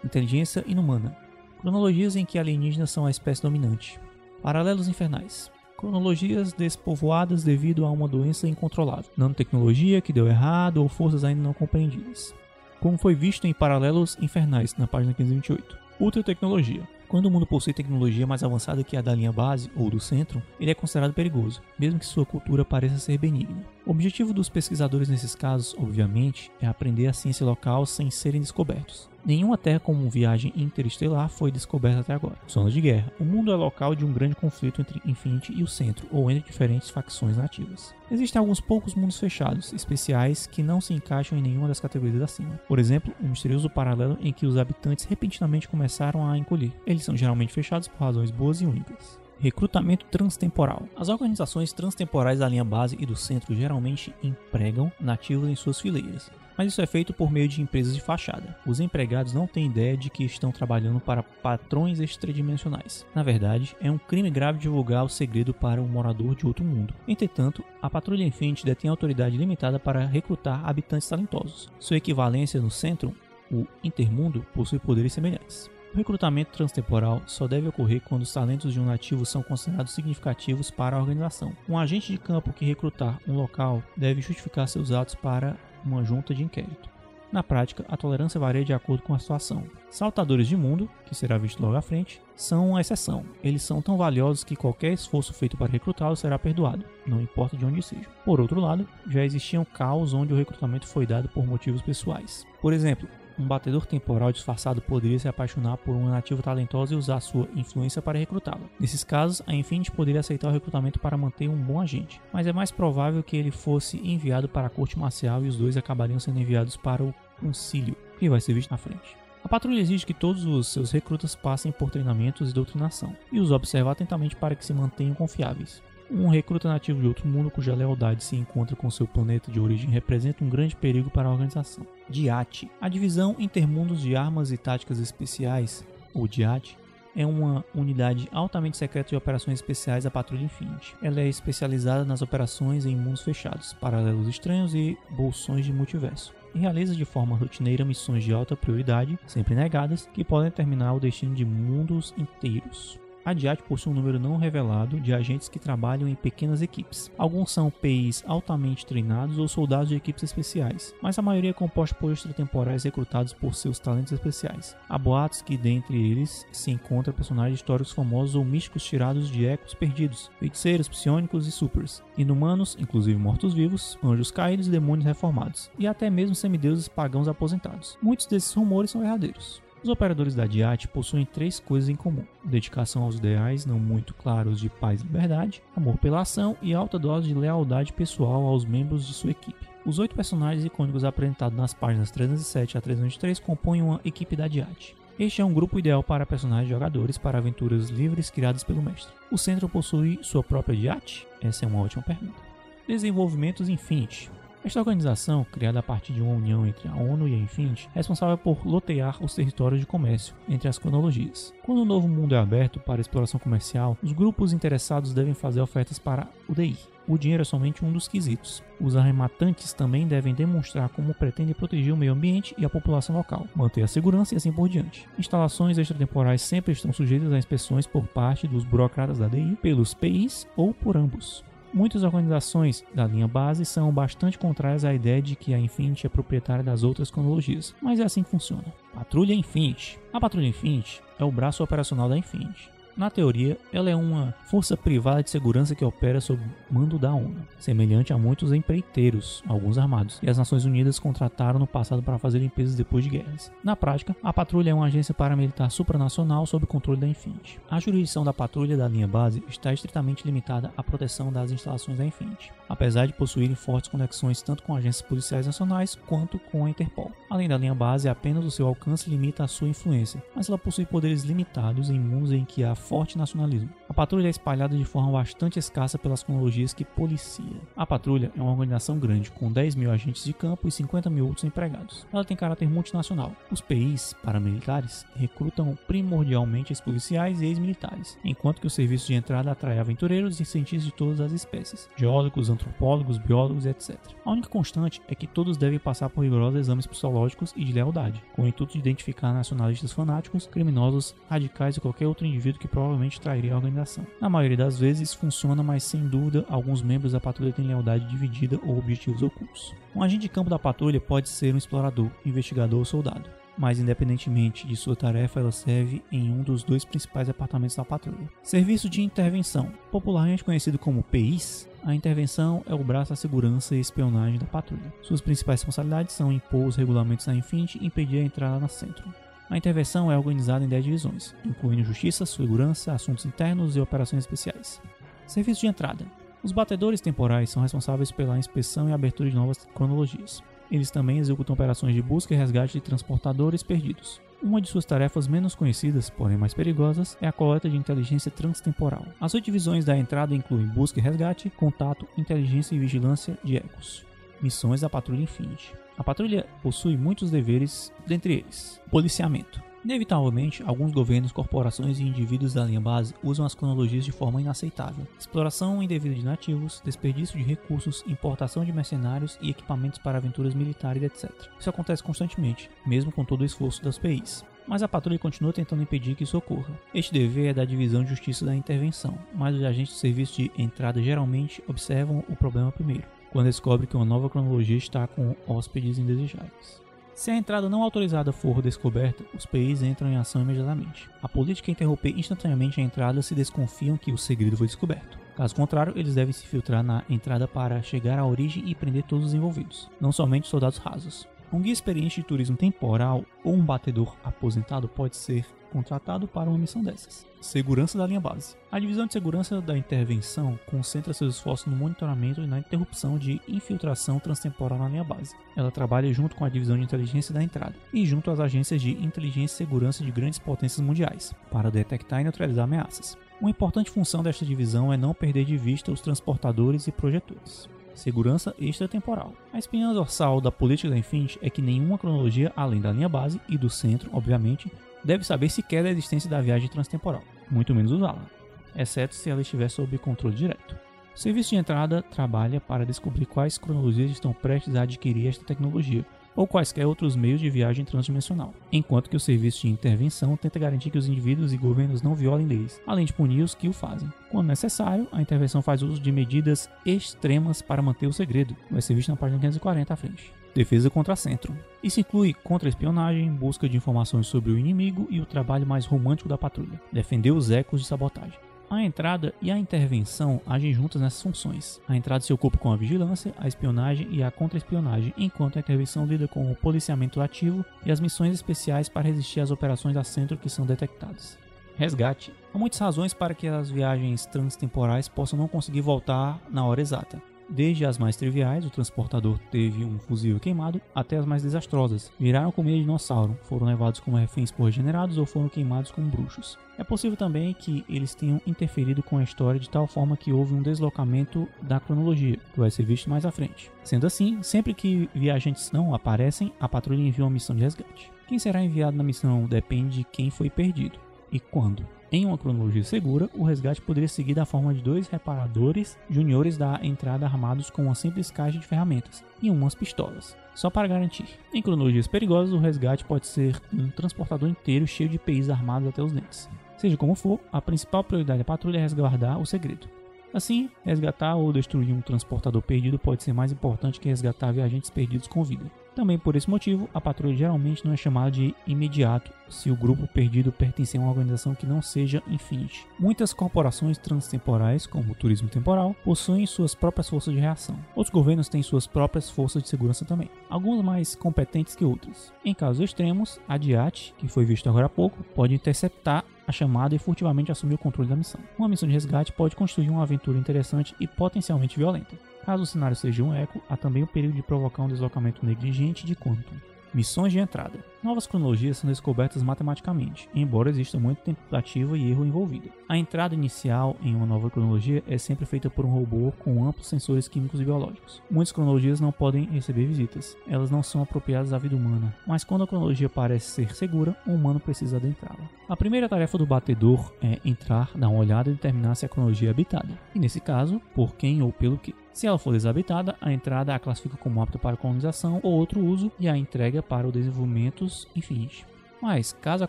inteligência 0.06 0.64
inumana, 0.66 1.16
cronologias 1.60 2.16
em 2.16 2.24
que 2.24 2.38
alienígenas 2.38 2.91
são 2.91 3.06
a 3.06 3.10
espécie 3.10 3.42
dominante, 3.42 4.00
paralelos 4.42 4.88
infernais, 4.88 5.50
cronologias 5.77 6.53
despovoadas 6.53 7.42
devido 7.42 7.84
a 7.84 7.91
uma 7.91 8.09
doença 8.09 8.48
incontrolável, 8.48 9.10
nanotecnologia 9.16 10.00
que 10.00 10.12
deu 10.12 10.27
errado 10.27 10.78
ou 10.78 10.88
forças 10.88 11.24
ainda 11.24 11.42
não 11.42 11.53
compreendidas. 11.53 12.34
Como 12.80 12.98
foi 12.98 13.15
visto 13.15 13.47
em 13.47 13.54
Paralelos 13.54 14.16
Infernais, 14.21 14.74
na 14.77 14.86
página 14.86 15.15
528. 15.15 15.78
Ultratecnologia. 15.98 16.86
Quando 17.09 17.27
o 17.27 17.30
mundo 17.30 17.47
possui 17.47 17.72
tecnologia 17.72 18.27
mais 18.27 18.42
avançada 18.42 18.83
que 18.83 18.97
a 18.97 19.00
da 19.00 19.15
linha 19.15 19.33
base 19.33 19.71
ou 19.77 19.88
do 19.88 20.00
centro, 20.00 20.42
ele 20.60 20.71
é 20.71 20.74
considerado 20.74 21.15
perigoso, 21.15 21.62
mesmo 21.78 22.00
que 22.00 22.06
sua 22.06 22.27
cultura 22.27 22.65
pareça 22.65 22.98
ser 22.98 23.16
benigna. 23.16 23.65
O 23.86 23.92
objetivo 23.92 24.34
dos 24.34 24.48
pesquisadores 24.48 25.09
nesses 25.09 25.34
casos, 25.34 25.74
obviamente, 25.78 26.50
é 26.60 26.66
aprender 26.66 27.06
a 27.06 27.12
ciência 27.12 27.47
local 27.47 27.86
sem 27.86 28.10
serem 28.10 28.41
descobertos. 28.41 29.09
Nenhuma 29.26 29.58
terra 29.58 29.80
com 29.80 30.08
viagem 30.08 30.52
interestelar 30.54 31.28
foi 31.28 31.50
descoberta 31.50 31.98
até 31.98 32.14
agora. 32.14 32.36
Zona 32.48 32.70
de 32.70 32.80
guerra. 32.80 33.12
O 33.18 33.24
mundo 33.24 33.50
é 33.50 33.56
local 33.56 33.92
de 33.92 34.04
um 34.04 34.12
grande 34.12 34.36
conflito 34.36 34.80
entre 34.80 35.02
Infinity 35.04 35.52
e 35.52 35.64
o 35.64 35.66
Centro, 35.66 36.06
ou 36.12 36.30
entre 36.30 36.48
diferentes 36.48 36.90
facções 36.90 37.36
nativas. 37.36 37.92
Existem 38.08 38.38
alguns 38.38 38.60
poucos 38.60 38.94
mundos 38.94 39.18
fechados, 39.18 39.72
especiais, 39.72 40.46
que 40.46 40.62
não 40.62 40.80
se 40.80 40.94
encaixam 40.94 41.36
em 41.36 41.42
nenhuma 41.42 41.66
das 41.66 41.80
categorias 41.80 42.22
acima. 42.22 42.60
Por 42.68 42.78
exemplo, 42.78 43.12
um 43.20 43.30
misterioso 43.30 43.68
paralelo 43.68 44.16
em 44.20 44.32
que 44.32 44.46
os 44.46 44.56
habitantes 44.56 45.04
repentinamente 45.06 45.66
começaram 45.66 46.24
a 46.24 46.38
encolher. 46.38 46.70
Eles 46.86 47.02
são 47.02 47.16
geralmente 47.16 47.52
fechados 47.52 47.88
por 47.88 47.98
razões 47.98 48.30
boas 48.30 48.60
e 48.60 48.66
únicas. 48.66 49.18
Recrutamento 49.40 50.06
transtemporal. 50.06 50.88
As 50.96 51.08
organizações 51.08 51.72
transtemporais 51.72 52.38
da 52.38 52.48
linha 52.48 52.64
base 52.64 52.96
e 53.00 53.04
do 53.04 53.16
centro 53.16 53.56
geralmente 53.56 54.14
empregam 54.22 54.90
nativos 55.00 55.48
em 55.48 55.56
suas 55.56 55.80
fileiras, 55.80 56.30
mas 56.56 56.68
isso 56.68 56.80
é 56.80 56.86
feito 56.86 57.12
por 57.12 57.30
meio 57.30 57.48
de 57.48 57.60
empresas 57.60 57.94
de 57.94 58.00
fachada. 58.00 58.56
Os 58.66 58.80
empregados 58.80 59.32
não 59.32 59.47
têm 59.47 59.66
ideia 59.66 59.97
de 59.97 60.10
que 60.10 60.24
estão 60.24 60.50
trabalhando 60.50 61.00
para 61.00 61.22
patrões 61.22 62.00
extradimensionais. 62.00 63.06
Na 63.14 63.22
verdade, 63.22 63.76
é 63.80 63.91
um 63.91 63.98
crime 63.98 64.30
grave 64.30 64.58
divulgar 64.58 65.04
o 65.04 65.08
segredo 65.08 65.53
para 65.53 65.82
um 65.82 65.88
morador 65.88 66.34
de 66.34 66.47
outro 66.47 66.64
mundo. 66.64 66.94
Entretanto, 67.06 67.64
a 67.80 67.91
Patrulha 67.91 68.24
Infinity 68.24 68.64
detém 68.64 68.91
autoridade 68.91 69.36
limitada 69.36 69.78
para 69.78 70.06
recrutar 70.06 70.66
habitantes 70.68 71.08
talentosos. 71.08 71.70
Sua 71.78 71.97
equivalência 71.97 72.60
no 72.60 72.70
centro, 72.70 73.14
o 73.50 73.66
Intermundo, 73.82 74.44
possui 74.54 74.78
poderes 74.78 75.12
semelhantes. 75.12 75.70
O 75.94 75.97
recrutamento 75.97 76.52
transtemporal 76.52 77.22
só 77.26 77.48
deve 77.48 77.68
ocorrer 77.68 78.02
quando 78.02 78.20
os 78.20 78.32
talentos 78.32 78.70
de 78.72 78.78
um 78.78 78.84
nativo 78.84 79.24
são 79.24 79.42
considerados 79.42 79.94
significativos 79.94 80.70
para 80.70 80.94
a 80.94 81.00
organização. 81.00 81.52
Um 81.66 81.78
agente 81.78 82.12
de 82.12 82.18
campo 82.18 82.52
que 82.52 82.66
recrutar 82.66 83.18
um 83.26 83.34
local 83.34 83.82
deve 83.97 84.20
justificar 84.20 84.68
seus 84.68 84.92
atos 84.92 85.14
para 85.14 85.56
uma 85.84 86.04
junta 86.04 86.34
de 86.34 86.42
inquérito. 86.42 86.96
Na 87.32 87.42
prática, 87.42 87.84
a 87.88 87.96
tolerância 87.96 88.38
varia 88.38 88.64
de 88.64 88.72
acordo 88.72 89.02
com 89.02 89.12
a 89.12 89.18
situação. 89.18 89.64
Saltadores 89.90 90.46
de 90.46 90.56
mundo, 90.56 90.88
que 91.04 91.14
será 91.14 91.36
visto 91.36 91.60
logo 91.60 91.76
à 91.76 91.82
frente, 91.82 92.22
são 92.36 92.70
uma 92.70 92.80
exceção. 92.80 93.24
Eles 93.42 93.62
são 93.62 93.82
tão 93.82 93.96
valiosos 93.96 94.44
que 94.44 94.54
qualquer 94.54 94.92
esforço 94.92 95.34
feito 95.34 95.56
para 95.56 95.70
recrutá-los 95.70 96.20
será 96.20 96.38
perdoado, 96.38 96.84
não 97.06 97.20
importa 97.20 97.56
de 97.56 97.64
onde 97.64 97.82
sejam. 97.82 98.10
Por 98.24 98.40
outro 98.40 98.60
lado, 98.60 98.88
já 99.08 99.24
existiam 99.24 99.64
caos 99.64 100.14
onde 100.14 100.32
o 100.32 100.36
recrutamento 100.36 100.86
foi 100.86 101.04
dado 101.04 101.28
por 101.28 101.46
motivos 101.46 101.82
pessoais. 101.82 102.46
Por 102.62 102.72
exemplo, 102.72 103.08
um 103.38 103.47
batedor 103.47 103.86
temporal 103.86 104.33
disfarçado 104.33 104.80
poderia 104.80 105.18
se 105.18 105.28
apaixonar 105.28 105.77
por 105.78 105.94
uma 105.94 106.10
nativa 106.10 106.42
talentosa 106.42 106.94
e 106.94 106.97
usar 106.97 107.21
sua 107.21 107.48
influência 107.54 108.00
para 108.00 108.18
recrutá-la. 108.18 108.66
Nesses 108.80 109.04
casos, 109.04 109.42
a 109.47 109.54
Infinity 109.54 109.91
poderia 109.91 110.21
aceitar 110.21 110.48
o 110.48 110.53
recrutamento 110.53 110.98
para 110.98 111.16
manter 111.16 111.48
um 111.48 111.56
bom 111.56 111.80
agente, 111.80 112.21
mas 112.33 112.47
é 112.47 112.53
mais 112.53 112.71
provável 112.71 113.22
que 113.22 113.36
ele 113.36 113.50
fosse 113.50 113.98
enviado 113.98 114.48
para 114.48 114.66
a 114.66 114.71
corte 114.71 114.98
marcial 114.98 115.44
e 115.44 115.48
os 115.48 115.56
dois 115.56 115.77
acabariam 115.77 116.18
sendo 116.18 116.41
enviados 116.41 116.77
para 116.77 117.03
o 117.03 117.15
concílio, 117.41 117.97
que 118.18 118.28
vai 118.28 118.41
ser 118.41 118.54
visto 118.54 118.71
na 118.71 118.77
frente. 118.77 119.16
A 119.44 119.48
patrulha 119.48 119.80
exige 119.80 120.04
que 120.04 120.15
todos 120.15 120.44
os 120.44 120.66
seus 120.66 120.91
recrutas 120.91 121.36
passem 121.36 121.71
por 121.71 121.91
treinamentos 121.91 122.50
e 122.50 122.54
doutrinação, 122.54 123.15
e 123.30 123.38
os 123.38 123.53
observa 123.53 123.92
atentamente 123.92 124.34
para 124.34 124.56
que 124.56 124.65
se 124.65 124.74
mantenham 124.74 125.15
confiáveis. 125.15 125.83
Um 126.10 126.28
recruta 126.28 126.68
nativo 126.68 127.00
de 127.00 127.06
outro 127.06 127.28
mundo 127.28 127.50
cuja 127.50 127.74
lealdade 127.74 128.22
se 128.22 128.36
encontra 128.36 128.77
com 128.77 128.91
seu 128.91 129.06
planeta 129.06 129.50
de 129.50 129.59
origem 129.59 129.91
representa 129.91 130.44
um 130.44 130.48
grande 130.48 130.77
perigo 130.77 131.10
para 131.10 131.28
a 131.28 131.33
organização. 131.33 131.86
DIAT. 132.08 132.70
A 132.80 132.88
Divisão 132.88 133.36
Intermundos 133.38 134.00
de 134.00 134.16
Armas 134.16 134.53
e 134.53 134.56
Táticas 134.56 134.98
Especiais, 134.98 135.84
ou 136.14 136.26
DIAT, 136.26 136.76
é 137.16 137.26
uma 137.26 137.64
unidade 137.74 138.28
altamente 138.30 138.76
secreta 138.76 139.08
de 139.08 139.16
operações 139.16 139.54
especiais 139.54 140.04
da 140.04 140.10
Patrulha 140.10 140.44
Infinity. 140.44 140.94
Ela 141.03 141.20
é 141.20 141.28
especializada 141.28 142.04
nas 142.04 142.20
operações 142.20 142.84
em 142.84 142.94
mundos 142.94 143.22
fechados, 143.22 143.72
paralelos 143.72 144.28
estranhos 144.28 144.74
e 144.74 144.98
bolsões 145.10 145.64
de 145.64 145.72
multiverso. 145.72 146.34
E 146.54 146.58
realiza 146.58 146.94
de 146.94 147.04
forma 147.04 147.36
rotineira 147.36 147.84
missões 147.84 148.22
de 148.22 148.34
alta 148.34 148.54
prioridade, 148.54 149.18
sempre 149.26 149.54
negadas, 149.54 150.09
que 150.12 150.24
podem 150.24 150.50
determinar 150.50 150.92
o 150.92 151.00
destino 151.00 151.34
de 151.34 151.44
mundos 151.44 152.14
inteiros. 152.18 152.98
A 153.26 153.32
DIAT 153.32 153.60
possui 153.64 153.90
um 153.90 153.96
número 153.96 154.20
não 154.20 154.36
revelado 154.36 155.00
de 155.00 155.12
agentes 155.12 155.48
que 155.48 155.58
trabalham 155.58 156.08
em 156.08 156.14
pequenas 156.14 156.62
equipes. 156.62 157.10
Alguns 157.18 157.50
são 157.50 157.72
PIs 157.72 158.22
altamente 158.24 158.86
treinados 158.86 159.36
ou 159.36 159.48
soldados 159.48 159.88
de 159.88 159.96
equipes 159.96 160.22
especiais, 160.22 160.94
mas 161.02 161.18
a 161.18 161.22
maioria 161.22 161.50
é 161.50 161.52
composta 161.52 161.96
por 161.96 162.12
extratemporais 162.12 162.84
recrutados 162.84 163.32
por 163.32 163.56
seus 163.56 163.80
talentos 163.80 164.12
especiais. 164.12 164.76
Há 164.88 164.96
boatos 164.96 165.42
que 165.42 165.56
dentre 165.56 166.00
eles 166.00 166.46
se 166.52 166.70
encontram 166.70 167.12
personagens 167.12 167.58
históricos 167.58 167.92
famosos 167.92 168.36
ou 168.36 168.44
místicos 168.44 168.84
tirados 168.84 169.28
de 169.28 169.44
ecos 169.44 169.74
perdidos, 169.74 170.30
feiticeiros, 170.38 170.88
psionicos 170.88 171.48
e 171.48 171.50
supers, 171.50 172.04
inumanos, 172.16 172.76
inclusive 172.78 173.18
mortos-vivos, 173.18 173.98
anjos 174.04 174.30
caídos 174.30 174.68
e 174.68 174.70
demônios 174.70 175.04
reformados, 175.04 175.68
e 175.76 175.88
até 175.88 176.08
mesmo 176.08 176.36
semideuses 176.36 176.86
pagãos 176.86 177.26
aposentados. 177.26 177.98
Muitos 178.00 178.26
desses 178.26 178.54
rumores 178.54 178.92
são 178.92 179.00
verdadeiros. 179.00 179.66
Os 179.86 179.91
operadores 179.91 180.34
da 180.34 180.48
DIAT 180.48 180.88
possuem 180.88 181.24
três 181.24 181.60
coisas 181.60 181.88
em 181.88 181.94
comum: 181.94 182.24
dedicação 182.42 183.04
aos 183.04 183.18
ideais 183.18 183.65
não 183.65 183.78
muito 183.78 184.15
claros 184.15 184.59
de 184.59 184.68
paz 184.68 185.00
e 185.00 185.04
liberdade, 185.04 185.62
amor 185.77 185.97
pela 185.98 186.22
ação 186.22 186.56
e 186.60 186.74
alta 186.74 186.98
dose 186.98 187.28
de 187.28 187.34
lealdade 187.34 187.92
pessoal 187.92 188.44
aos 188.47 188.65
membros 188.65 189.06
de 189.06 189.15
sua 189.15 189.30
equipe. 189.30 189.65
Os 189.84 190.00
oito 190.00 190.16
personagens 190.16 190.65
icônicos 190.65 191.04
apresentados 191.04 191.56
nas 191.56 191.72
páginas 191.72 192.10
307 192.10 192.77
a 192.77 192.80
303 192.80 193.38
compõem 193.38 193.80
uma 193.80 194.00
equipe 194.04 194.34
da 194.34 194.48
DIAT. 194.48 194.97
Este 195.21 195.41
é 195.41 195.44
um 195.44 195.54
grupo 195.54 195.78
ideal 195.78 196.03
para 196.03 196.27
personagens 196.27 196.68
jogadores 196.68 197.16
para 197.16 197.38
aventuras 197.38 197.88
livres 197.88 198.28
criadas 198.28 198.65
pelo 198.65 198.83
mestre. 198.83 199.15
O 199.30 199.38
centro 199.38 199.68
possui 199.68 200.18
sua 200.21 200.42
própria 200.42 200.77
DIAT? 200.77 201.28
Essa 201.41 201.65
é 201.65 201.68
uma 201.68 201.83
ótima 201.83 202.03
pergunta. 202.03 202.42
Desenvolvimentos 202.88 203.68
Infinity. 203.68 204.33
Esta 204.66 204.80
organização, 204.80 205.47
criada 205.53 205.78
a 205.78 205.83
partir 205.83 206.13
de 206.13 206.21
uma 206.21 206.34
união 206.34 206.66
entre 206.66 206.89
a 206.89 206.97
ONU 206.97 207.28
e 207.28 207.34
a 207.34 207.39
Infinity, 207.39 207.89
é 207.95 207.98
responsável 208.01 208.36
por 208.36 208.66
lotear 208.66 209.22
os 209.22 209.33
territórios 209.33 209.80
de 209.80 209.86
comércio 209.86 210.34
entre 210.48 210.66
as 210.68 210.77
cronologias. 210.77 211.54
Quando 211.63 211.83
o 211.83 211.84
novo 211.84 212.09
mundo 212.09 212.34
é 212.34 212.39
aberto 212.39 212.80
para 212.80 213.01
exploração 213.01 213.39
comercial, 213.39 213.97
os 214.03 214.10
grupos 214.10 214.53
interessados 214.53 215.15
devem 215.15 215.34
fazer 215.34 215.60
ofertas 215.60 216.01
para 216.01 216.27
o 216.48 216.53
DI. 216.53 216.77
O 217.07 217.16
dinheiro 217.16 217.42
é 217.42 217.45
somente 217.45 217.84
um 217.84 217.92
dos 217.92 218.09
quesitos. 218.09 218.60
Os 218.80 218.97
arrematantes 218.97 219.72
também 219.72 220.04
devem 220.04 220.34
demonstrar 220.34 220.89
como 220.89 221.15
pretendem 221.15 221.54
proteger 221.54 221.95
o 221.95 221.97
meio 221.97 222.12
ambiente 222.12 222.53
e 222.59 222.65
a 222.65 222.69
população 222.69 223.15
local, 223.15 223.47
manter 223.54 223.84
a 223.84 223.86
segurança 223.86 224.34
e 224.34 224.36
assim 224.36 224.51
por 224.51 224.69
diante. 224.69 225.09
Instalações 225.16 225.78
extratemporais 225.78 226.42
sempre 226.42 226.72
estão 226.72 226.92
sujeitas 226.92 227.33
a 227.33 227.39
inspeções 227.39 227.86
por 227.86 228.04
parte 228.09 228.48
dos 228.48 228.65
burocratas 228.65 229.21
da 229.21 229.28
DI, 229.28 229.57
pelos 229.62 229.95
PIs 229.95 230.45
ou 230.57 230.74
por 230.74 230.97
ambos. 230.97 231.45
Muitas 231.76 232.02
organizações 232.04 232.82
da 232.94 233.06
linha 233.06 233.28
base 233.28 233.66
são 233.66 233.92
bastante 233.92 234.38
contrárias 234.38 234.82
à 234.82 234.94
ideia 234.94 235.20
de 235.20 235.36
que 235.36 235.52
a 235.52 235.58
Infinity 235.58 236.06
é 236.06 236.08
proprietária 236.08 236.64
das 236.64 236.82
outras 236.82 237.10
cronologias, 237.10 237.74
mas 237.82 238.00
é 238.00 238.02
assim 238.02 238.22
que 238.22 238.30
funciona. 238.30 238.64
Patrulha 238.94 239.34
Infinity. 239.34 240.00
A 240.10 240.18
Patrulha 240.18 240.46
Infinity 240.46 241.02
é 241.18 241.24
o 241.24 241.30
braço 241.30 241.62
operacional 241.62 242.08
da 242.08 242.16
Infinity. 242.16 242.70
Na 242.97 243.10
teoria, 243.10 243.59
ela 243.75 243.91
é 243.91 243.95
uma 243.95 244.34
força 244.47 244.75
privada 244.75 245.22
de 245.22 245.28
segurança 245.28 245.75
que 245.75 245.84
opera 245.84 246.19
sob 246.19 246.41
mando 246.71 246.98
da 246.98 247.13
ONU, 247.13 247.37
semelhante 247.59 248.10
a 248.10 248.16
muitos 248.16 248.54
empreiteiros, 248.54 249.45
alguns 249.47 249.77
armados, 249.77 250.19
e 250.22 250.31
as 250.31 250.39
Nações 250.39 250.65
Unidas 250.65 250.98
contrataram 250.98 251.59
no 251.59 251.66
passado 251.66 252.03
para 252.03 252.19
fazer 252.19 252.39
limpezas 252.39 252.75
depois 252.75 253.04
de 253.04 253.10
guerras. 253.10 253.53
Na 253.63 253.77
prática, 253.77 254.16
a 254.22 254.33
patrulha 254.33 254.71
é 254.71 254.75
uma 254.75 254.87
agência 254.87 255.13
paramilitar 255.13 255.71
supranacional 255.71 256.47
sob 256.47 256.64
controle 256.64 256.99
da 256.99 257.07
Infinity. 257.07 257.61
A 257.71 257.79
jurisdição 257.79 258.25
da 258.25 258.33
patrulha 258.33 258.79
da 258.79 258.88
linha 258.88 259.07
base 259.07 259.45
está 259.47 259.75
estritamente 259.75 260.25
limitada 260.25 260.73
à 260.75 260.83
proteção 260.83 261.31
das 261.31 261.50
instalações 261.50 261.99
da 261.99 262.05
Infinity, 262.07 262.50
apesar 262.67 263.05
de 263.05 263.12
possuírem 263.12 263.55
fortes 263.55 263.91
conexões 263.91 264.41
tanto 264.41 264.62
com 264.62 264.75
agências 264.75 265.07
policiais 265.07 265.45
nacionais 265.45 265.99
quanto 266.07 266.38
com 266.38 266.65
a 266.65 266.71
Interpol. 266.71 267.12
Além 267.29 267.47
da 267.47 267.59
linha 267.59 267.75
base, 267.75 268.09
apenas 268.09 268.43
o 268.43 268.50
seu 268.50 268.67
alcance 268.67 269.11
limita 269.11 269.45
a 269.45 269.49
sua 269.49 269.69
influência, 269.69 270.23
mas 270.35 270.49
ela 270.49 270.57
possui 270.57 270.87
poderes 270.87 271.25
limitados 271.25 271.91
em 271.91 272.00
mundos 272.00 272.33
em 272.33 272.45
que 272.45 272.65
há 272.65 272.75
forte 272.87 273.19
nacionalismo. 273.19 273.69
A 273.88 273.95
patrulha 273.95 274.26
é 274.26 274.31
espalhada 274.31 274.76
de 274.76 274.85
forma 274.85 275.12
bastante 275.12 275.61
escassa 275.61 275.97
pelas 275.97 276.25
cronologias 276.25 276.75
que 276.75 276.85
policia. 276.85 277.61
A 277.76 277.87
patrulha 277.87 278.33
é 278.37 278.43
uma 278.43 278.50
organização 278.50 278.99
grande, 278.99 279.31
com 279.31 279.50
10 279.50 279.76
mil 279.76 279.93
agentes 279.93 280.25
de 280.25 280.33
campo 280.33 280.66
e 280.66 280.73
50 280.73 281.09
mil 281.09 281.28
outros 281.28 281.45
empregados. 281.45 282.05
Ela 282.12 282.25
tem 282.25 282.37
caráter 282.37 282.69
multinacional. 282.69 283.33
Os 283.49 283.61
PIs, 283.61 284.12
paramilitares, 284.25 285.07
recrutam 285.14 285.78
primordialmente 285.87 286.73
ex-policiais 286.73 287.40
e 287.40 287.47
ex-militares, 287.47 288.19
enquanto 288.25 288.61
que 288.61 288.66
o 288.66 288.71
serviço 288.71 289.07
de 289.07 289.14
entrada 289.14 289.52
atrai 289.52 289.78
aventureiros 289.78 290.40
e 290.40 290.45
cientistas 290.45 290.85
de 290.85 290.93
todas 290.93 291.21
as 291.21 291.31
espécies, 291.31 291.88
geólogos, 291.97 292.50
antropólogos, 292.50 293.19
biólogos, 293.19 293.66
etc. 293.66 293.97
A 294.25 294.33
única 294.33 294.49
constante 294.49 295.00
é 295.07 295.14
que 295.14 295.28
todos 295.28 295.57
devem 295.57 295.78
passar 295.78 296.11
por 296.11 296.23
rigorosos 296.23 296.59
exames 296.59 296.88
psicológicos 296.88 297.55
e 297.57 297.64
de 297.64 297.73
lealdade, 297.73 298.21
com 298.35 298.43
o 298.43 298.49
intuito 298.49 298.73
de 298.73 298.81
identificar 298.81 299.33
nacionalistas 299.33 299.93
fanáticos, 299.93 300.49
criminosos, 300.49 301.14
radicais 301.31 301.76
e 301.76 301.81
qualquer 301.81 302.09
outro 302.09 302.26
indivíduo 302.26 302.61
que 302.61 302.66
provavelmente 302.66 303.21
trairia 303.21 303.55
a 303.55 303.57
organização. 303.57 303.75
Na 304.21 304.28
maioria 304.28 304.56
das 304.56 304.78
vezes 304.78 305.12
funciona, 305.12 305.62
mas 305.62 305.85
sem 305.85 306.06
dúvida 306.06 306.45
alguns 306.49 306.83
membros 306.83 307.12
da 307.12 307.21
patrulha 307.21 307.52
têm 307.52 307.66
lealdade 307.66 308.09
dividida 308.09 308.59
ou 308.64 308.78
objetivos 308.78 309.23
ocultos. 309.23 309.75
Um 309.95 310.02
agente 310.02 310.23
de 310.23 310.28
campo 310.28 310.50
da 310.50 310.59
patrulha 310.59 311.00
pode 311.00 311.28
ser 311.28 311.54
um 311.54 311.59
explorador, 311.59 312.11
investigador 312.25 312.78
ou 312.78 312.85
soldado. 312.85 313.28
mas 313.59 313.78
independentemente 313.78 314.66
de 314.66 314.76
sua 314.76 314.95
tarefa, 314.95 315.40
ela 315.40 315.50
serve 315.52 316.02
em 316.12 316.30
um 316.30 316.42
dos 316.42 316.62
dois 316.62 316.85
principais 316.85 317.26
departamentos 317.26 317.76
da 317.76 317.85
patrulha. 317.85 318.28
Serviço 318.42 318.88
de 318.88 319.02
Intervenção, 319.02 319.73
popularmente 319.90 320.45
conhecido 320.45 320.78
como 320.78 321.02
PIs, 321.02 321.68
a 321.83 321.95
intervenção 321.95 322.62
é 322.66 322.75
o 322.75 322.85
braço 322.85 323.11
da 323.11 323.16
segurança 323.16 323.75
e 323.76 323.80
espionagem 323.80 324.38
da 324.38 324.47
patrulha. 324.47 324.92
Suas 325.02 325.21
principais 325.21 325.61
responsabilidades 325.61 326.14
são 326.14 326.33
impor 326.33 326.66
os 326.66 326.76
regulamentos 326.76 327.26
da 327.26 327.35
Infinity 327.35 327.78
e 327.80 327.87
impedir 327.87 328.18
a 328.18 328.25
entrada 328.25 328.59
no 328.59 328.68
centro. 328.68 329.04
A 329.49 329.57
intervenção 329.57 330.11
é 330.11 330.17
organizada 330.19 330.65
em 330.65 330.69
10 330.69 330.85
divisões, 330.85 331.35
incluindo 331.45 331.85
justiça, 331.85 332.26
segurança, 332.26 332.93
assuntos 332.93 333.25
internos 333.25 333.76
e 333.76 333.81
operações 333.81 334.25
especiais. 334.25 334.81
Serviço 335.26 335.61
de 335.61 335.69
entrada. 335.69 336.05
Os 336.43 336.53
batedores 336.53 337.00
temporais 337.00 337.50
são 337.50 337.62
responsáveis 337.62 338.11
pela 338.11 338.38
inspeção 338.38 338.88
e 338.88 338.93
abertura 338.93 339.31
de 339.31 339.37
novas 339.37 339.67
cronologias. 339.75 340.43
Eles 340.71 340.91
também 340.91 341.19
executam 341.19 341.55
operações 341.55 341.95
de 341.95 342.03
busca 342.03 342.35
e 342.35 342.37
resgate 342.37 342.75
de 342.75 342.81
transportadores 342.81 343.62
perdidos. 343.62 344.21
Uma 344.43 344.61
de 344.61 344.69
suas 344.69 344.85
tarefas 344.85 345.26
menos 345.26 345.55
conhecidas, 345.55 346.11
porém 346.11 346.37
mais 346.37 346.53
perigosas, 346.53 347.17
é 347.21 347.29
a 347.29 347.33
coleta 347.33 347.71
de 347.71 347.76
inteligência 347.76 348.31
transtemporal. 348.31 349.07
As 349.21 349.33
oito 349.35 349.45
divisões 349.45 349.85
da 349.85 349.97
entrada 349.97 350.35
incluem 350.35 350.67
busca 350.67 350.99
e 350.99 351.03
resgate, 351.03 351.50
contato, 351.50 352.07
inteligência 352.19 352.75
e 352.75 352.79
vigilância 352.79 353.38
de 353.43 353.57
ecos. 353.57 354.05
Missões 354.40 354.81
da 354.81 354.90
Patrulha 354.90 355.23
Infinity. 355.23 355.75
A 355.99 356.05
patrulha 356.05 356.47
possui 356.62 356.97
muitos 356.97 357.31
deveres, 357.31 357.93
dentre 358.07 358.35
eles: 358.35 358.81
policiamento. 358.90 359.64
Inevitavelmente, 359.85 360.64
alguns 360.66 360.90
governos, 360.90 361.31
corporações 361.31 362.00
e 362.00 362.02
indivíduos 362.02 362.55
da 362.55 362.64
linha 362.64 362.81
base 362.81 363.14
usam 363.23 363.47
as 363.47 363.55
cronologias 363.55 364.05
de 364.05 364.11
forma 364.11 364.40
inaceitável. 364.40 365.07
Exploração 365.16 365.81
indevida 365.81 366.12
de 366.12 366.25
nativos, 366.25 366.83
desperdício 366.85 367.38
de 367.38 367.45
recursos, 367.45 368.02
importação 368.05 368.64
de 368.64 368.73
mercenários 368.73 369.38
e 369.40 369.49
equipamentos 369.49 370.00
para 370.00 370.19
aventuras 370.19 370.55
militares, 370.55 371.05
etc. 371.05 371.31
Isso 371.59 371.71
acontece 371.71 372.02
constantemente, 372.02 372.69
mesmo 372.85 373.12
com 373.12 373.25
todo 373.25 373.43
o 373.43 373.45
esforço 373.45 373.83
das 373.85 373.97
PIs 373.97 374.45
mas 374.66 374.83
a 374.83 374.88
patrulha 374.88 375.19
continua 375.19 375.52
tentando 375.52 375.83
impedir 375.83 376.14
que 376.14 376.25
isso 376.25 376.37
ocorra. 376.37 376.75
Este 376.93 377.12
dever 377.12 377.50
é 377.50 377.55
da 377.55 377.64
divisão 377.64 378.02
de 378.02 378.11
justiça 378.11 378.45
da 378.45 378.55
intervenção, 378.55 379.16
mas 379.33 379.55
os 379.55 379.62
agentes 379.62 379.95
de 379.95 380.00
serviço 380.00 380.43
de 380.43 380.50
entrada 380.59 381.00
geralmente 381.00 381.62
observam 381.69 382.25
o 382.28 382.35
problema 382.35 382.73
primeiro, 382.73 383.05
quando 383.37 383.49
descobrem 383.49 383.87
que 383.87 383.95
uma 383.95 384.05
nova 384.07 384.31
cronologia 384.31 384.78
está 384.78 385.07
com 385.07 385.37
hóspedes 385.47 385.99
indesejáveis. 385.99 386.81
Se 387.14 387.31
a 387.31 387.37
entrada 387.37 387.69
não 387.69 387.83
autorizada 387.83 388.33
for 388.33 388.62
descoberta, 388.62 389.23
os 389.35 389.45
PIs 389.45 389.83
entram 389.83 390.09
em 390.09 390.16
ação 390.16 390.40
imediatamente. 390.40 391.11
A 391.23 391.28
política 391.28 391.71
é 391.71 391.73
interromper 391.73 392.19
instantaneamente 392.19 392.81
a 392.81 392.83
entrada 392.83 393.21
se 393.21 393.35
desconfiam 393.35 393.99
que 393.99 394.11
o 394.11 394.16
segredo 394.16 394.57
foi 394.57 394.66
descoberto. 394.66 395.19
Caso 395.37 395.55
contrário, 395.55 395.93
eles 395.97 396.14
devem 396.14 396.33
se 396.33 396.47
filtrar 396.47 396.83
na 396.83 397.05
entrada 397.11 397.47
para 397.47 397.83
chegar 397.83 398.19
à 398.19 398.25
origem 398.25 398.62
e 398.66 398.75
prender 398.75 399.02
todos 399.02 399.26
os 399.26 399.35
envolvidos, 399.35 399.90
não 400.00 400.12
somente 400.12 400.49
soldados 400.49 400.78
rasos. 400.78 401.28
Um 401.52 401.61
guia 401.61 401.75
experiente 401.75 402.23
de 402.23 402.26
turismo 402.26 402.57
temporal 402.57 403.23
ou 403.45 403.52
um 403.52 403.62
batedor 403.62 404.16
aposentado 404.25 404.88
pode 404.88 405.14
ser 405.14 405.45
contratado 405.76 406.26
para 406.26 406.49
uma 406.49 406.59
missão 406.59 406.83
dessas. 406.83 407.26
Segurança 407.38 407.99
da 407.99 408.06
linha 408.06 408.18
base. 408.18 408.56
A 408.73 408.78
divisão 408.78 409.06
de 409.06 409.12
segurança 409.12 409.61
da 409.61 409.76
intervenção 409.76 410.59
concentra 410.64 411.12
seus 411.12 411.35
esforços 411.35 411.66
no 411.66 411.76
monitoramento 411.76 412.40
e 412.40 412.47
na 412.47 412.59
interrupção 412.59 413.18
de 413.18 413.38
infiltração 413.47 414.18
transtemporal 414.18 414.78
na 414.78 414.88
linha 414.88 415.04
base. 415.04 415.37
Ela 415.54 415.71
trabalha 415.71 416.11
junto 416.14 416.35
com 416.35 416.47
a 416.47 416.49
divisão 416.49 416.78
de 416.78 416.85
inteligência 416.85 417.35
da 417.35 417.42
entrada 417.42 417.75
e 417.92 418.06
junto 418.06 418.30
às 418.30 418.40
agências 418.40 418.80
de 418.80 418.92
inteligência 418.92 419.54
e 419.54 419.59
segurança 419.59 420.02
de 420.02 420.11
grandes 420.11 420.38
potências 420.38 420.80
mundiais 420.80 421.35
para 421.50 421.71
detectar 421.71 422.21
e 422.21 422.25
neutralizar 422.25 422.64
ameaças. 422.64 423.18
Uma 423.38 423.50
importante 423.50 423.90
função 423.90 424.23
desta 424.23 424.47
divisão 424.47 424.90
é 424.90 424.97
não 424.97 425.12
perder 425.12 425.45
de 425.45 425.59
vista 425.59 425.92
os 425.92 426.00
transportadores 426.00 426.87
e 426.87 426.92
projetores 426.92 427.68
segurança 427.97 428.54
extratemporal. 428.59 429.33
A 429.52 429.59
espinha 429.59 429.92
dorsal 429.92 430.40
da 430.40 430.52
política 430.52 430.90
da 430.90 430.99
Infinity 430.99 431.38
é 431.42 431.50
que 431.50 431.62
nenhuma 431.62 431.99
cronologia 431.99 432.52
além 432.54 432.80
da 432.80 432.92
linha 432.92 433.09
base 433.09 433.40
e 433.49 433.56
do 433.56 433.71
centro, 433.71 434.11
obviamente, 434.12 434.71
deve 435.07 435.25
saber 435.25 435.49
sequer 435.49 435.85
da 435.85 435.91
existência 435.91 436.29
da 436.29 436.41
viagem 436.41 436.69
transtemporal, 436.69 437.23
muito 437.49 437.73
menos 437.73 437.93
usá-la, 437.93 438.27
exceto 438.75 439.15
se 439.15 439.31
ela 439.31 439.41
estiver 439.41 439.71
sob 439.71 439.97
controle 439.99 440.35
direto. 440.35 440.77
O 441.15 441.19
serviço 441.19 441.51
de 441.51 441.57
entrada 441.57 442.03
trabalha 442.03 442.61
para 442.61 442.85
descobrir 442.85 443.25
quais 443.25 443.57
cronologias 443.57 444.11
estão 444.11 444.33
prestes 444.33 444.75
a 444.75 444.83
adquirir 444.83 445.29
esta 445.29 445.45
tecnologia, 445.45 446.05
ou 446.37 446.47
quaisquer 446.47 446.87
outros 446.87 447.16
meios 447.16 447.40
de 447.40 447.50
viagem 447.50 447.85
transdimensional, 447.85 448.55
enquanto 448.71 449.11
que 449.11 449.16
o 449.16 449.21
serviço 449.21 449.62
de 449.62 449.73
intervenção 449.73 450.37
tenta 450.37 450.59
garantir 450.59 450.90
que 450.90 450.99
os 450.99 451.09
indivíduos 451.09 451.52
e 451.52 451.57
governos 451.57 452.02
não 452.02 452.14
violem 452.14 452.47
leis, 452.47 452.81
além 452.87 453.07
de 453.07 453.12
punir 453.12 453.43
os 453.43 453.55
que 453.55 453.69
o 453.69 453.73
fazem. 453.73 454.12
Quando 454.31 454.49
necessário, 454.49 455.09
a 455.11 455.23
intervenção 455.23 455.62
faz 455.62 455.83
uso 455.83 456.00
de 456.00 456.12
medidas 456.12 456.69
extremas 456.85 457.62
para 457.62 457.83
manter 457.83 458.07
o 458.07 458.12
segredo, 458.12 458.55
vai 458.71 458.83
ser 458.83 458.95
visto 458.95 459.09
na 459.09 459.16
página 459.16 459.40
540 459.40 459.93
à 459.93 459.97
frente. 459.97 460.33
Defesa 460.55 460.88
contra 460.88 461.14
centro. 461.16 461.55
Isso 461.83 462.00
inclui 462.00 462.33
contra-espionagem, 462.33 463.31
busca 463.31 463.69
de 463.69 463.76
informações 463.76 464.26
sobre 464.26 464.52
o 464.52 464.59
inimigo 464.59 465.07
e 465.11 465.21
o 465.21 465.26
trabalho 465.26 465.66
mais 465.66 465.85
romântico 465.85 466.31
da 466.31 466.38
patrulha, 466.38 466.81
defender 466.90 467.31
os 467.31 467.50
ecos 467.50 467.83
de 467.83 467.87
sabotagem. 467.87 468.46
A 468.68 468.82
entrada 468.82 469.32
e 469.40 469.50
a 469.50 469.56
intervenção 469.56 470.40
agem 470.44 470.75
juntas 470.75 471.00
nessas 471.00 471.23
funções. 471.23 471.80
A 471.87 471.96
entrada 471.96 472.25
se 472.25 472.32
ocupa 472.32 472.58
com 472.58 472.73
a 472.73 472.76
vigilância, 472.76 473.32
a 473.38 473.46
espionagem 473.46 474.08
e 474.11 474.25
a 474.25 474.30
contra-espionagem, 474.30 475.14
enquanto 475.16 475.56
a 475.56 475.61
intervenção 475.61 476.04
lida 476.04 476.26
com 476.26 476.50
o 476.50 476.56
policiamento 476.56 477.20
ativo 477.20 477.64
e 477.85 477.92
as 477.92 478.00
missões 478.00 478.35
especiais 478.35 478.88
para 478.88 479.06
resistir 479.06 479.40
às 479.40 479.52
operações 479.52 479.94
da 479.94 480.02
centro 480.02 480.37
que 480.37 480.50
são 480.50 480.66
detectadas. 480.66 481.38
Resgate. 481.76 482.32
Há 482.52 482.58
muitas 482.58 482.80
razões 482.80 483.14
para 483.14 483.35
que 483.35 483.46
as 483.46 483.70
viagens 483.70 484.26
transtemporais 484.26 485.08
possam 485.08 485.38
não 485.38 485.46
conseguir 485.46 485.82
voltar 485.82 486.40
na 486.50 486.64
hora 486.64 486.80
exata. 486.80 487.23
Desde 487.49 487.85
as 487.85 487.97
mais 487.97 488.17
triviais, 488.17 488.67
o 488.67 488.71
transportador 488.71 489.38
teve 489.50 489.85
um 489.85 489.99
fusível 489.99 490.41
queimado, 490.41 490.81
até 490.95 491.17
as 491.17 491.25
mais 491.25 491.43
desastrosas. 491.43 492.11
Viraram 492.19 492.50
comida 492.50 492.76
de 492.76 492.83
dinossauro, 492.83 493.38
foram 493.43 493.67
levados 493.67 494.00
como 494.00 494.17
reféns 494.17 494.50
por 494.50 494.65
regenerados 494.65 495.17
ou 495.17 495.25
foram 495.25 495.49
queimados 495.49 495.91
como 495.91 496.09
bruxos. 496.09 496.59
É 496.76 496.85
possível 496.85 497.17
também 497.17 497.55
que 497.55 497.85
eles 497.88 498.15
tenham 498.15 498.41
interferido 498.47 499.03
com 499.03 499.19
a 499.19 499.23
história 499.23 499.61
de 499.61 499.71
tal 499.71 499.87
forma 499.87 500.17
que 500.17 500.33
houve 500.33 500.55
um 500.55 500.62
deslocamento 500.62 501.49
da 501.62 501.81
cronologia, 501.81 502.38
que 502.53 502.59
vai 502.59 502.71
ser 502.71 502.85
visto 502.85 503.09
mais 503.09 503.25
à 503.25 503.31
frente. 503.31 503.71
Sendo 503.83 504.07
assim, 504.07 504.43
sempre 504.43 504.75
que 504.75 505.09
viajantes 505.15 505.71
não 505.71 505.95
aparecem, 505.95 506.53
a 506.61 506.69
patrulha 506.69 507.00
envia 507.00 507.25
uma 507.25 507.31
missão 507.31 507.55
de 507.55 507.62
resgate. 507.62 508.11
Quem 508.26 508.38
será 508.38 508.62
enviado 508.62 508.97
na 508.97 509.05
missão 509.05 509.47
depende 509.47 509.99
de 509.99 510.05
quem 510.05 510.31
foi 510.31 510.50
perdido 510.50 510.99
e 511.31 511.38
quando. 511.38 511.87
Em 512.16 512.25
uma 512.25 512.38
cronologia 512.38 512.82
segura, 512.82 513.28
o 513.35 513.44
resgate 513.44 513.82
poderia 513.82 514.08
seguir 514.08 514.32
da 514.32 514.46
forma 514.46 514.73
de 514.73 514.80
dois 514.80 515.06
reparadores 515.06 515.99
juniores 516.08 516.56
da 516.56 516.80
entrada 516.82 517.26
armados 517.26 517.68
com 517.68 517.82
uma 517.82 517.94
simples 517.94 518.30
caixa 518.30 518.58
de 518.58 518.66
ferramentas 518.66 519.23
e 519.42 519.50
umas 519.50 519.75
pistolas, 519.75 520.35
só 520.54 520.70
para 520.70 520.88
garantir. 520.88 521.28
Em 521.52 521.61
cronologias 521.61 522.06
perigosas, 522.06 522.54
o 522.54 522.58
resgate 522.58 523.04
pode 523.04 523.26
ser 523.26 523.61
um 523.70 523.90
transportador 523.90 524.49
inteiro 524.49 524.87
cheio 524.87 525.11
de 525.11 525.18
PIs 525.18 525.50
armados 525.50 525.88
até 525.88 526.02
os 526.02 526.11
dentes. 526.11 526.49
Seja 526.78 526.96
como 526.96 527.14
for, 527.14 527.38
a 527.52 527.61
principal 527.61 528.02
prioridade 528.02 528.38
da 528.38 528.44
patrulha 528.46 528.78
é 528.78 528.80
resguardar 528.80 529.38
o 529.38 529.44
segredo. 529.44 529.87
Assim, 530.32 530.70
resgatar 530.87 531.35
ou 531.35 531.52
destruir 531.52 531.92
um 531.92 532.00
transportador 532.00 532.62
perdido 532.62 532.99
pode 532.99 533.25
ser 533.25 533.35
mais 533.35 533.52
importante 533.52 534.00
que 534.00 534.08
resgatar 534.08 534.52
viajantes 534.52 534.88
perdidos 534.88 535.28
com 535.28 535.44
vida. 535.44 535.70
Também 535.97 536.19
por 536.19 536.37
esse 536.37 536.49
motivo, 536.49 536.91
a 536.93 537.00
patrulha 537.00 537.35
geralmente 537.35 537.83
não 537.83 537.95
é 537.95 537.97
chamada 537.97 538.31
de 538.31 538.55
imediato 538.67 539.33
se 539.49 539.71
o 539.71 539.76
grupo 539.76 540.07
perdido 540.07 540.53
pertencer 540.53 541.00
a 541.00 541.03
uma 541.03 541.11
organização 541.11 541.55
que 541.55 541.65
não 541.65 541.81
seja 541.81 542.23
Infinity. 542.29 542.87
Muitas 542.99 543.33
corporações 543.33 543.97
transtemporais, 543.97 544.87
como 544.87 545.12
o 545.12 545.15
turismo 545.15 545.49
temporal, 545.49 545.97
possuem 546.05 546.45
suas 546.45 546.75
próprias 546.75 547.09
forças 547.09 547.33
de 547.33 547.41
reação. 547.41 547.79
Outros 547.95 548.12
governos 548.12 548.50
têm 548.50 548.62
suas 548.62 548.87
próprias 548.87 549.31
forças 549.31 549.62
de 549.62 549.71
segurança 549.71 550.05
também, 550.05 550.29
algumas 550.50 550.85
mais 550.85 551.15
competentes 551.15 551.75
que 551.75 551.85
outras. 551.85 552.31
Em 552.45 552.53
casos 552.53 552.85
extremos, 552.85 553.41
a 553.49 553.57
DIAT, 553.57 554.15
que 554.19 554.29
foi 554.29 554.45
visto 554.45 554.69
agora 554.69 554.87
há 554.87 554.91
pouco, 554.91 555.25
pode 555.35 555.55
interceptar 555.55 556.26
a 556.47 556.53
chamada 556.53 556.95
e 556.95 556.99
furtivamente 556.99 557.50
assumir 557.50 557.75
o 557.75 557.79
controle 557.79 558.11
da 558.11 558.17
missão. 558.17 558.41
Uma 558.59 558.69
missão 558.69 558.87
de 558.87 558.93
resgate 558.93 559.33
pode 559.33 559.57
constituir 559.57 559.88
uma 559.88 560.03
aventura 560.03 560.37
interessante 560.37 560.95
e 561.00 561.07
potencialmente 561.07 561.79
violenta. 561.79 562.17
Caso 562.47 562.62
o 562.62 562.67
cenário 562.67 562.95
seja 562.95 563.25
um 563.25 563.35
eco, 563.35 563.61
há 563.69 563.76
também 563.76 564.05
o 564.05 564.07
perigo 564.07 564.33
de 564.33 564.41
provocar 564.41 564.85
um 564.85 564.88
deslocamento 564.88 565.45
negligente 565.45 566.07
de 566.07 566.15
Quantum. 566.15 566.55
Missões 566.95 567.33
de 567.33 567.41
entrada. 567.41 567.85
Novas 568.00 568.25
cronologias 568.25 568.79
são 568.79 568.88
descobertas 568.88 569.43
matematicamente, 569.43 570.29
embora 570.33 570.71
exista 570.71 570.97
muita 570.97 571.23
tentativa 571.23 571.99
e 571.99 572.09
erro 572.09 572.25
envolvido. 572.25 572.71
A 572.88 572.97
entrada 572.97 573.35
inicial 573.35 573.97
em 574.00 574.15
uma 574.15 574.25
nova 574.25 574.49
cronologia 574.49 575.03
é 575.09 575.19
sempre 575.19 575.45
feita 575.45 575.69
por 575.69 575.85
um 575.85 575.91
robô 575.91 576.33
com 576.38 576.65
amplos 576.65 576.87
sensores 576.87 577.26
químicos 577.26 577.61
e 577.61 577.65
biológicos. 577.65 578.23
Muitas 578.31 578.53
cronologias 578.53 579.00
não 579.00 579.11
podem 579.11 579.47
receber 579.47 579.85
visitas, 579.85 580.38
elas 580.49 580.71
não 580.71 580.85
são 580.85 581.03
apropriadas 581.03 581.53
à 581.53 581.59
vida 581.59 581.75
humana, 581.75 582.15
mas 582.29 582.45
quando 582.45 582.62
a 582.62 582.67
cronologia 582.69 583.09
parece 583.09 583.50
ser 583.50 583.75
segura, 583.75 584.17
um 584.25 584.37
humano 584.37 584.61
precisa 584.61 584.99
adentrá-la. 584.99 585.50
A 585.69 585.76
primeira 585.76 586.09
tarefa 586.09 586.38
do 586.38 586.47
batedor 586.47 587.12
é 587.21 587.41
entrar, 587.45 587.91
dar 587.97 588.09
uma 588.09 588.21
olhada 588.21 588.50
e 588.50 588.55
determinar 588.55 588.95
se 588.95 589.05
a 589.05 589.09
cronologia 589.09 589.49
é 589.49 589.50
habitada, 589.50 589.99
e 590.15 590.21
nesse 590.21 590.38
caso, 590.38 590.81
por 590.95 591.17
quem 591.17 591.43
ou 591.43 591.53
pelo 591.53 591.76
que. 591.76 591.93
Se 592.16 592.26
ela 592.26 592.38
for 592.38 592.52
desabitada, 592.52 593.14
a 593.20 593.30
entrada 593.30 593.75
a 593.75 593.78
classifica 593.78 594.16
como 594.16 594.40
apta 594.40 594.58
para 594.58 594.75
colonização 594.75 595.38
ou 595.42 595.52
outro 595.52 595.85
uso 595.85 596.11
e 596.18 596.26
a 596.26 596.35
entrega 596.35 596.82
para 596.82 597.06
o 597.06 597.12
desenvolvimento 597.12 597.87
infinitos. 598.16 598.64
Mas, 599.02 599.35
caso 599.35 599.62
a 599.62 599.68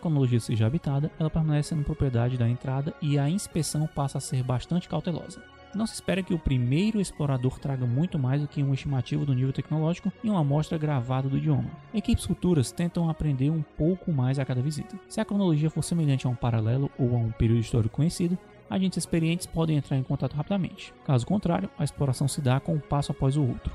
cronologia 0.00 0.40
seja 0.40 0.66
habitada, 0.66 1.10
ela 1.18 1.28
permanece 1.28 1.68
sendo 1.68 1.84
propriedade 1.84 2.38
da 2.38 2.48
entrada 2.48 2.94
e 3.02 3.18
a 3.18 3.28
inspeção 3.28 3.86
passa 3.86 4.16
a 4.16 4.20
ser 4.22 4.42
bastante 4.42 4.88
cautelosa. 4.88 5.42
Não 5.74 5.86
se 5.86 5.92
espera 5.92 6.22
que 6.22 6.32
o 6.32 6.38
primeiro 6.38 6.98
explorador 6.98 7.58
traga 7.58 7.84
muito 7.84 8.18
mais 8.18 8.40
do 8.40 8.48
que 8.48 8.62
uma 8.62 8.74
estimativa 8.74 9.26
do 9.26 9.34
nível 9.34 9.52
tecnológico 9.52 10.10
e 10.24 10.30
uma 10.30 10.40
amostra 10.40 10.78
gravada 10.78 11.28
do 11.28 11.36
idioma. 11.36 11.70
Equipes 11.92 12.24
futuras 12.24 12.72
tentam 12.72 13.10
aprender 13.10 13.50
um 13.50 13.60
pouco 13.76 14.10
mais 14.10 14.38
a 14.38 14.44
cada 14.46 14.62
visita. 14.62 14.98
Se 15.06 15.20
a 15.20 15.24
cronologia 15.26 15.68
for 15.68 15.82
semelhante 15.82 16.26
a 16.26 16.30
um 16.30 16.34
paralelo 16.34 16.90
ou 16.98 17.14
a 17.14 17.18
um 17.18 17.30
período 17.30 17.60
histórico 17.60 17.96
conhecido, 17.96 18.38
agentes 18.70 18.98
experientes 18.98 19.46
podem 19.46 19.76
entrar 19.76 19.96
em 19.96 20.02
contato 20.02 20.34
rapidamente. 20.34 20.92
Caso 21.04 21.26
contrário, 21.26 21.70
a 21.78 21.84
exploração 21.84 22.28
se 22.28 22.40
dá 22.40 22.60
com 22.60 22.74
um 22.74 22.80
passo 22.80 23.12
após 23.12 23.36
o 23.36 23.42
outro, 23.42 23.72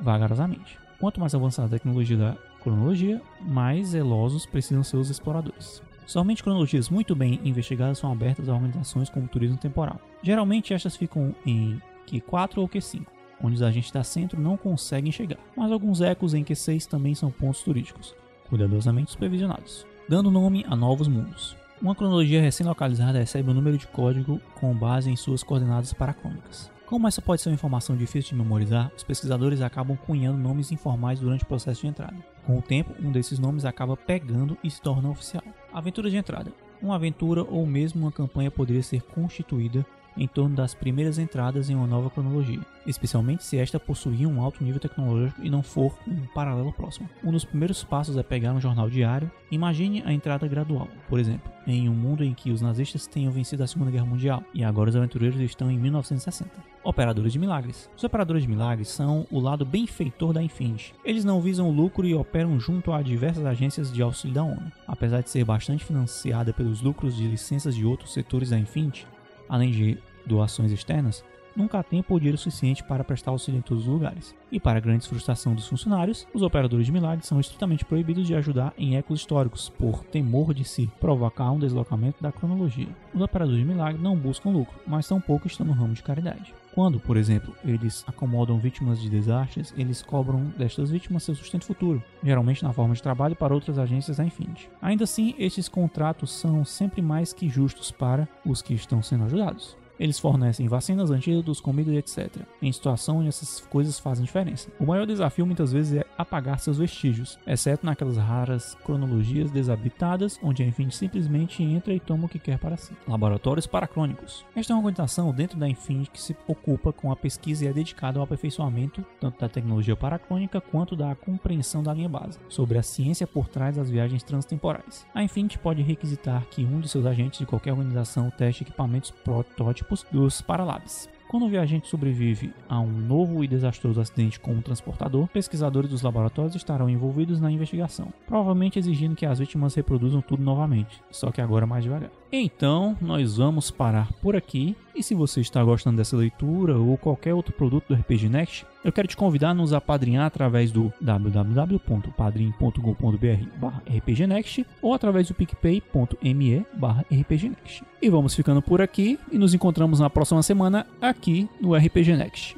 vagarosamente. 0.00 0.78
Quanto 0.98 1.20
mais 1.20 1.34
avançada 1.34 1.68
a 1.68 1.78
tecnologia 1.78 2.16
da 2.16 2.36
cronologia, 2.62 3.20
mais 3.40 3.88
zelosos 3.88 4.46
precisam 4.46 4.82
ser 4.82 4.96
os 4.96 5.10
exploradores. 5.10 5.82
Somente 6.06 6.42
cronologias 6.42 6.88
muito 6.88 7.14
bem 7.14 7.40
investigadas 7.44 7.98
são 7.98 8.12
abertas 8.12 8.48
a 8.48 8.54
organizações 8.54 9.10
como 9.10 9.28
turismo 9.28 9.56
temporal. 9.56 10.00
Geralmente 10.22 10.72
estas 10.72 10.96
ficam 10.96 11.34
em 11.44 11.80
Q4 12.06 12.58
ou 12.58 12.68
Q5, 12.68 13.06
onde 13.42 13.56
os 13.56 13.62
agentes 13.62 13.90
da 13.90 14.04
centro 14.04 14.40
não 14.40 14.56
conseguem 14.56 15.12
chegar, 15.12 15.38
mas 15.56 15.70
alguns 15.70 16.00
ecos 16.00 16.32
em 16.32 16.44
Q6 16.44 16.86
também 16.86 17.14
são 17.14 17.30
pontos 17.30 17.62
turísticos, 17.62 18.14
cuidadosamente 18.48 19.10
supervisionados, 19.10 19.84
dando 20.08 20.30
nome 20.30 20.64
a 20.68 20.76
novos 20.76 21.08
mundos. 21.08 21.56
Uma 21.80 21.94
cronologia 21.94 22.40
recém-localizada 22.40 23.18
recebe 23.18 23.50
um 23.50 23.54
número 23.54 23.76
de 23.76 23.86
código 23.86 24.40
com 24.54 24.74
base 24.74 25.10
em 25.10 25.16
suas 25.16 25.42
coordenadas 25.42 25.92
paracrônicas. 25.92 26.70
Como 26.86 27.06
essa 27.06 27.20
pode 27.20 27.42
ser 27.42 27.50
uma 27.50 27.54
informação 27.54 27.94
difícil 27.94 28.30
de 28.30 28.42
memorizar, 28.42 28.90
os 28.96 29.02
pesquisadores 29.02 29.60
acabam 29.60 29.96
cunhando 30.06 30.38
nomes 30.38 30.72
informais 30.72 31.20
durante 31.20 31.44
o 31.44 31.46
processo 31.46 31.82
de 31.82 31.88
entrada. 31.88 32.16
Com 32.46 32.58
o 32.58 32.62
tempo, 32.62 32.94
um 33.02 33.12
desses 33.12 33.38
nomes 33.38 33.66
acaba 33.66 33.94
pegando 33.94 34.56
e 34.64 34.70
se 34.70 34.80
torna 34.80 35.10
oficial. 35.10 35.42
Aventura 35.70 36.08
de 36.08 36.16
entrada. 36.16 36.50
Uma 36.80 36.94
aventura 36.94 37.42
ou 37.42 37.66
mesmo 37.66 38.02
uma 38.02 38.12
campanha 38.12 38.50
poderia 38.50 38.82
ser 38.82 39.02
constituída 39.02 39.84
em 40.16 40.26
torno 40.26 40.56
das 40.56 40.74
primeiras 40.74 41.18
entradas 41.18 41.68
em 41.68 41.74
uma 41.74 41.86
nova 41.86 42.10
cronologia, 42.10 42.60
especialmente 42.86 43.44
se 43.44 43.58
esta 43.58 43.78
possuir 43.78 44.26
um 44.26 44.40
alto 44.40 44.62
nível 44.62 44.80
tecnológico 44.80 45.40
e 45.42 45.50
não 45.50 45.62
for 45.62 45.94
um 46.06 46.26
paralelo 46.34 46.72
próximo. 46.72 47.08
Um 47.22 47.32
dos 47.32 47.44
primeiros 47.44 47.82
passos 47.84 48.16
é 48.16 48.22
pegar 48.22 48.52
um 48.52 48.60
jornal 48.60 48.88
diário. 48.88 49.30
Imagine 49.50 50.02
a 50.04 50.12
entrada 50.12 50.46
gradual, 50.48 50.88
por 51.08 51.18
exemplo, 51.18 51.50
em 51.66 51.88
um 51.88 51.94
mundo 51.94 52.24
em 52.24 52.34
que 52.34 52.50
os 52.50 52.60
nazistas 52.60 53.06
tenham 53.06 53.32
vencido 53.32 53.62
a 53.62 53.66
Segunda 53.66 53.90
Guerra 53.90 54.06
Mundial 54.06 54.42
e 54.54 54.64
agora 54.64 54.90
os 54.90 54.96
aventureiros 54.96 55.40
estão 55.40 55.70
em 55.70 55.78
1960. 55.78 56.50
Operadores 56.82 57.32
de 57.32 57.38
milagres. 57.40 57.90
Os 57.96 58.04
operadores 58.04 58.44
de 58.44 58.48
milagres 58.48 58.88
são 58.88 59.26
o 59.28 59.40
lado 59.40 59.64
benfeitor 59.64 60.32
da 60.32 60.40
Infinity. 60.40 60.94
Eles 61.04 61.24
não 61.24 61.40
visam 61.40 61.70
lucro 61.70 62.06
e 62.06 62.14
operam 62.14 62.60
junto 62.60 62.92
a 62.92 63.02
diversas 63.02 63.44
agências 63.44 63.92
de 63.92 64.00
auxílio 64.02 64.34
da 64.34 64.44
ONU. 64.44 64.70
Apesar 64.86 65.20
de 65.20 65.30
ser 65.30 65.44
bastante 65.44 65.84
financiada 65.84 66.52
pelos 66.52 66.80
lucros 66.80 67.16
de 67.16 67.26
licenças 67.26 67.74
de 67.74 67.84
outros 67.84 68.12
setores 68.12 68.50
da 68.50 68.58
Infinity, 68.58 69.04
além 69.48 69.70
de 69.70 69.98
doações 70.26 70.72
externas, 70.72 71.24
nunca 71.56 71.78
há 71.78 71.82
tempo 71.82 72.18
dinheiro 72.18 72.36
suficiente 72.36 72.84
para 72.84 73.02
prestar 73.02 73.30
auxílio 73.30 73.58
em 73.58 73.62
todos 73.62 73.84
os 73.84 73.92
lugares. 73.92 74.34
E 74.52 74.60
para 74.60 74.80
grande 74.80 75.08
frustração 75.08 75.54
dos 75.54 75.66
funcionários, 75.66 76.26
os 76.34 76.42
operadores 76.42 76.86
de 76.86 76.92
milagres 76.92 77.26
são 77.26 77.40
estritamente 77.40 77.84
proibidos 77.84 78.26
de 78.26 78.34
ajudar 78.34 78.74
em 78.76 78.96
ecos 78.96 79.20
históricos, 79.20 79.68
por 79.70 80.04
temor 80.04 80.52
de 80.52 80.64
se 80.64 80.86
provocar 81.00 81.50
um 81.50 81.58
deslocamento 81.58 82.22
da 82.22 82.30
cronologia. 82.30 82.88
Os 83.14 83.22
operadores 83.22 83.60
de 83.60 83.66
milagre 83.66 84.00
não 84.00 84.16
buscam 84.16 84.50
lucro, 84.50 84.78
mas 84.86 85.08
tampouco 85.08 85.46
estão 85.46 85.66
no 85.66 85.72
ramo 85.72 85.94
de 85.94 86.02
caridade. 86.02 86.54
Quando, 86.74 87.00
por 87.00 87.16
exemplo, 87.16 87.54
eles 87.64 88.04
acomodam 88.06 88.58
vítimas 88.58 89.00
de 89.00 89.08
desastres, 89.08 89.72
eles 89.78 90.02
cobram 90.02 90.52
destas 90.58 90.90
vítimas 90.90 91.22
seu 91.22 91.34
sustento 91.34 91.64
futuro, 91.64 92.02
geralmente 92.22 92.62
na 92.62 92.72
forma 92.72 92.94
de 92.94 93.02
trabalho 93.02 93.34
para 93.34 93.54
outras 93.54 93.78
agências 93.78 94.18
da 94.18 94.24
Infinity. 94.24 94.68
Ainda 94.82 95.04
assim, 95.04 95.34
estes 95.38 95.70
contratos 95.70 96.30
são 96.32 96.66
sempre 96.66 97.00
mais 97.00 97.32
que 97.32 97.48
justos 97.48 97.90
para 97.90 98.28
os 98.44 98.60
que 98.60 98.74
estão 98.74 99.02
sendo 99.02 99.24
ajudados. 99.24 99.74
Eles 99.98 100.18
fornecem 100.18 100.68
vacinas, 100.68 101.10
antídotos, 101.10 101.60
comida 101.60 101.90
e 101.90 101.96
etc. 101.96 102.28
Em 102.60 102.70
situação 102.72 103.18
onde 103.18 103.28
essas 103.28 103.60
coisas 103.60 103.98
fazem 103.98 104.24
diferença. 104.24 104.68
O 104.78 104.86
maior 104.86 105.06
desafio 105.06 105.46
muitas 105.46 105.72
vezes 105.72 105.98
é 105.98 106.05
apagar 106.16 106.58
seus 106.58 106.78
vestígios, 106.78 107.38
exceto 107.46 107.84
naquelas 107.84 108.16
raras 108.16 108.76
cronologias 108.84 109.50
desabitadas 109.50 110.38
onde 110.42 110.62
a 110.62 110.66
Infinity 110.66 110.96
simplesmente 110.96 111.62
entra 111.62 111.92
e 111.92 112.00
toma 112.00 112.26
o 112.26 112.28
que 112.28 112.38
quer 112.38 112.58
para 112.58 112.76
si. 112.76 112.92
Laboratórios 113.06 113.66
paracrônicos. 113.66 114.44
Esta 114.54 114.72
é 114.72 114.74
uma 114.74 114.80
organização 114.80 115.32
dentro 115.32 115.58
da 115.58 115.68
Infinity 115.68 116.10
que 116.10 116.20
se 116.20 116.36
ocupa 116.46 116.92
com 116.92 117.10
a 117.10 117.16
pesquisa 117.16 117.64
e 117.64 117.68
é 117.68 117.72
dedicada 117.72 118.18
ao 118.18 118.24
aperfeiçoamento 118.24 119.04
tanto 119.20 119.40
da 119.40 119.48
tecnologia 119.48 119.96
paracrônica 119.96 120.60
quanto 120.60 120.96
da 120.96 121.14
compreensão 121.14 121.82
da 121.82 121.92
linha 121.92 122.08
base, 122.08 122.38
sobre 122.48 122.78
a 122.78 122.82
ciência 122.82 123.26
por 123.26 123.48
trás 123.48 123.76
das 123.76 123.90
viagens 123.90 124.22
transtemporais. 124.22 125.06
A 125.14 125.22
Infinity 125.22 125.58
pode 125.58 125.82
requisitar 125.82 126.46
que 126.46 126.64
um 126.64 126.80
de 126.80 126.88
seus 126.88 127.06
agentes 127.06 127.38
de 127.38 127.46
qualquer 127.46 127.72
organização 127.72 128.30
teste 128.30 128.62
equipamentos 128.62 129.10
protótipos 129.10 130.04
dos 130.10 130.40
Paralabs. 130.40 131.08
Quando 131.28 131.46
o 131.46 131.48
viajante 131.48 131.88
sobrevive 131.88 132.52
a 132.68 132.78
um 132.78 132.90
novo 132.90 133.42
e 133.42 133.48
desastroso 133.48 134.00
acidente 134.00 134.38
com 134.38 134.52
um 134.52 134.62
transportador, 134.62 135.26
pesquisadores 135.26 135.90
dos 135.90 136.02
laboratórios 136.02 136.54
estarão 136.54 136.88
envolvidos 136.88 137.40
na 137.40 137.50
investigação, 137.50 138.12
provavelmente 138.26 138.78
exigindo 138.78 139.16
que 139.16 139.26
as 139.26 139.40
vítimas 139.40 139.74
reproduzam 139.74 140.20
tudo 140.20 140.44
novamente, 140.44 141.02
só 141.10 141.32
que 141.32 141.40
agora 141.40 141.66
mais 141.66 141.82
devagar. 141.82 142.10
Então, 142.30 142.96
nós 143.00 143.38
vamos 143.38 143.70
parar 143.70 144.12
por 144.14 144.36
aqui. 144.36 144.76
E 144.94 145.02
se 145.02 145.14
você 145.14 145.40
está 145.40 145.62
gostando 145.62 145.96
dessa 145.96 146.16
leitura 146.16 146.78
ou 146.78 146.96
qualquer 146.96 147.34
outro 147.34 147.52
produto 147.52 147.88
do 147.88 147.94
RPG 147.94 148.28
Next, 148.28 148.66
eu 148.86 148.92
quero 148.92 149.08
te 149.08 149.16
convidar 149.16 149.50
a 149.50 149.54
nos 149.54 149.72
apadrinhar 149.72 150.26
através 150.26 150.70
do 150.70 150.92
www.padrim.com.br 151.00 153.96
rpgnext 153.96 154.64
ou 154.80 154.94
através 154.94 155.26
do 155.26 155.34
picpay.me 155.34 156.64
rpgnext. 157.10 157.82
E 158.00 158.08
vamos 158.08 158.32
ficando 158.32 158.62
por 158.62 158.80
aqui 158.80 159.18
e 159.32 159.38
nos 159.38 159.54
encontramos 159.54 159.98
na 159.98 160.08
próxima 160.08 160.40
semana 160.40 160.86
aqui 161.02 161.48
no 161.60 161.74
RPG 161.74 162.16
Next. 162.16 162.56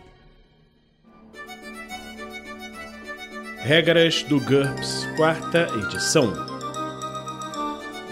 Regras 3.62 4.22
do 4.24 4.38
GURPS, 4.38 5.08
quarta 5.16 5.66
edição. 5.82 6.30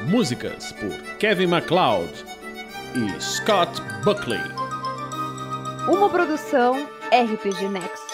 Músicas 0.08 0.72
por 0.72 0.90
Kevin 1.18 1.48
MacLeod 1.48 2.24
e 2.94 3.20
Scott 3.20 3.78
Buckley. 4.02 4.40
Uma 5.88 6.08
produção 6.08 6.88
RPG 7.12 7.68
Next. 7.68 8.05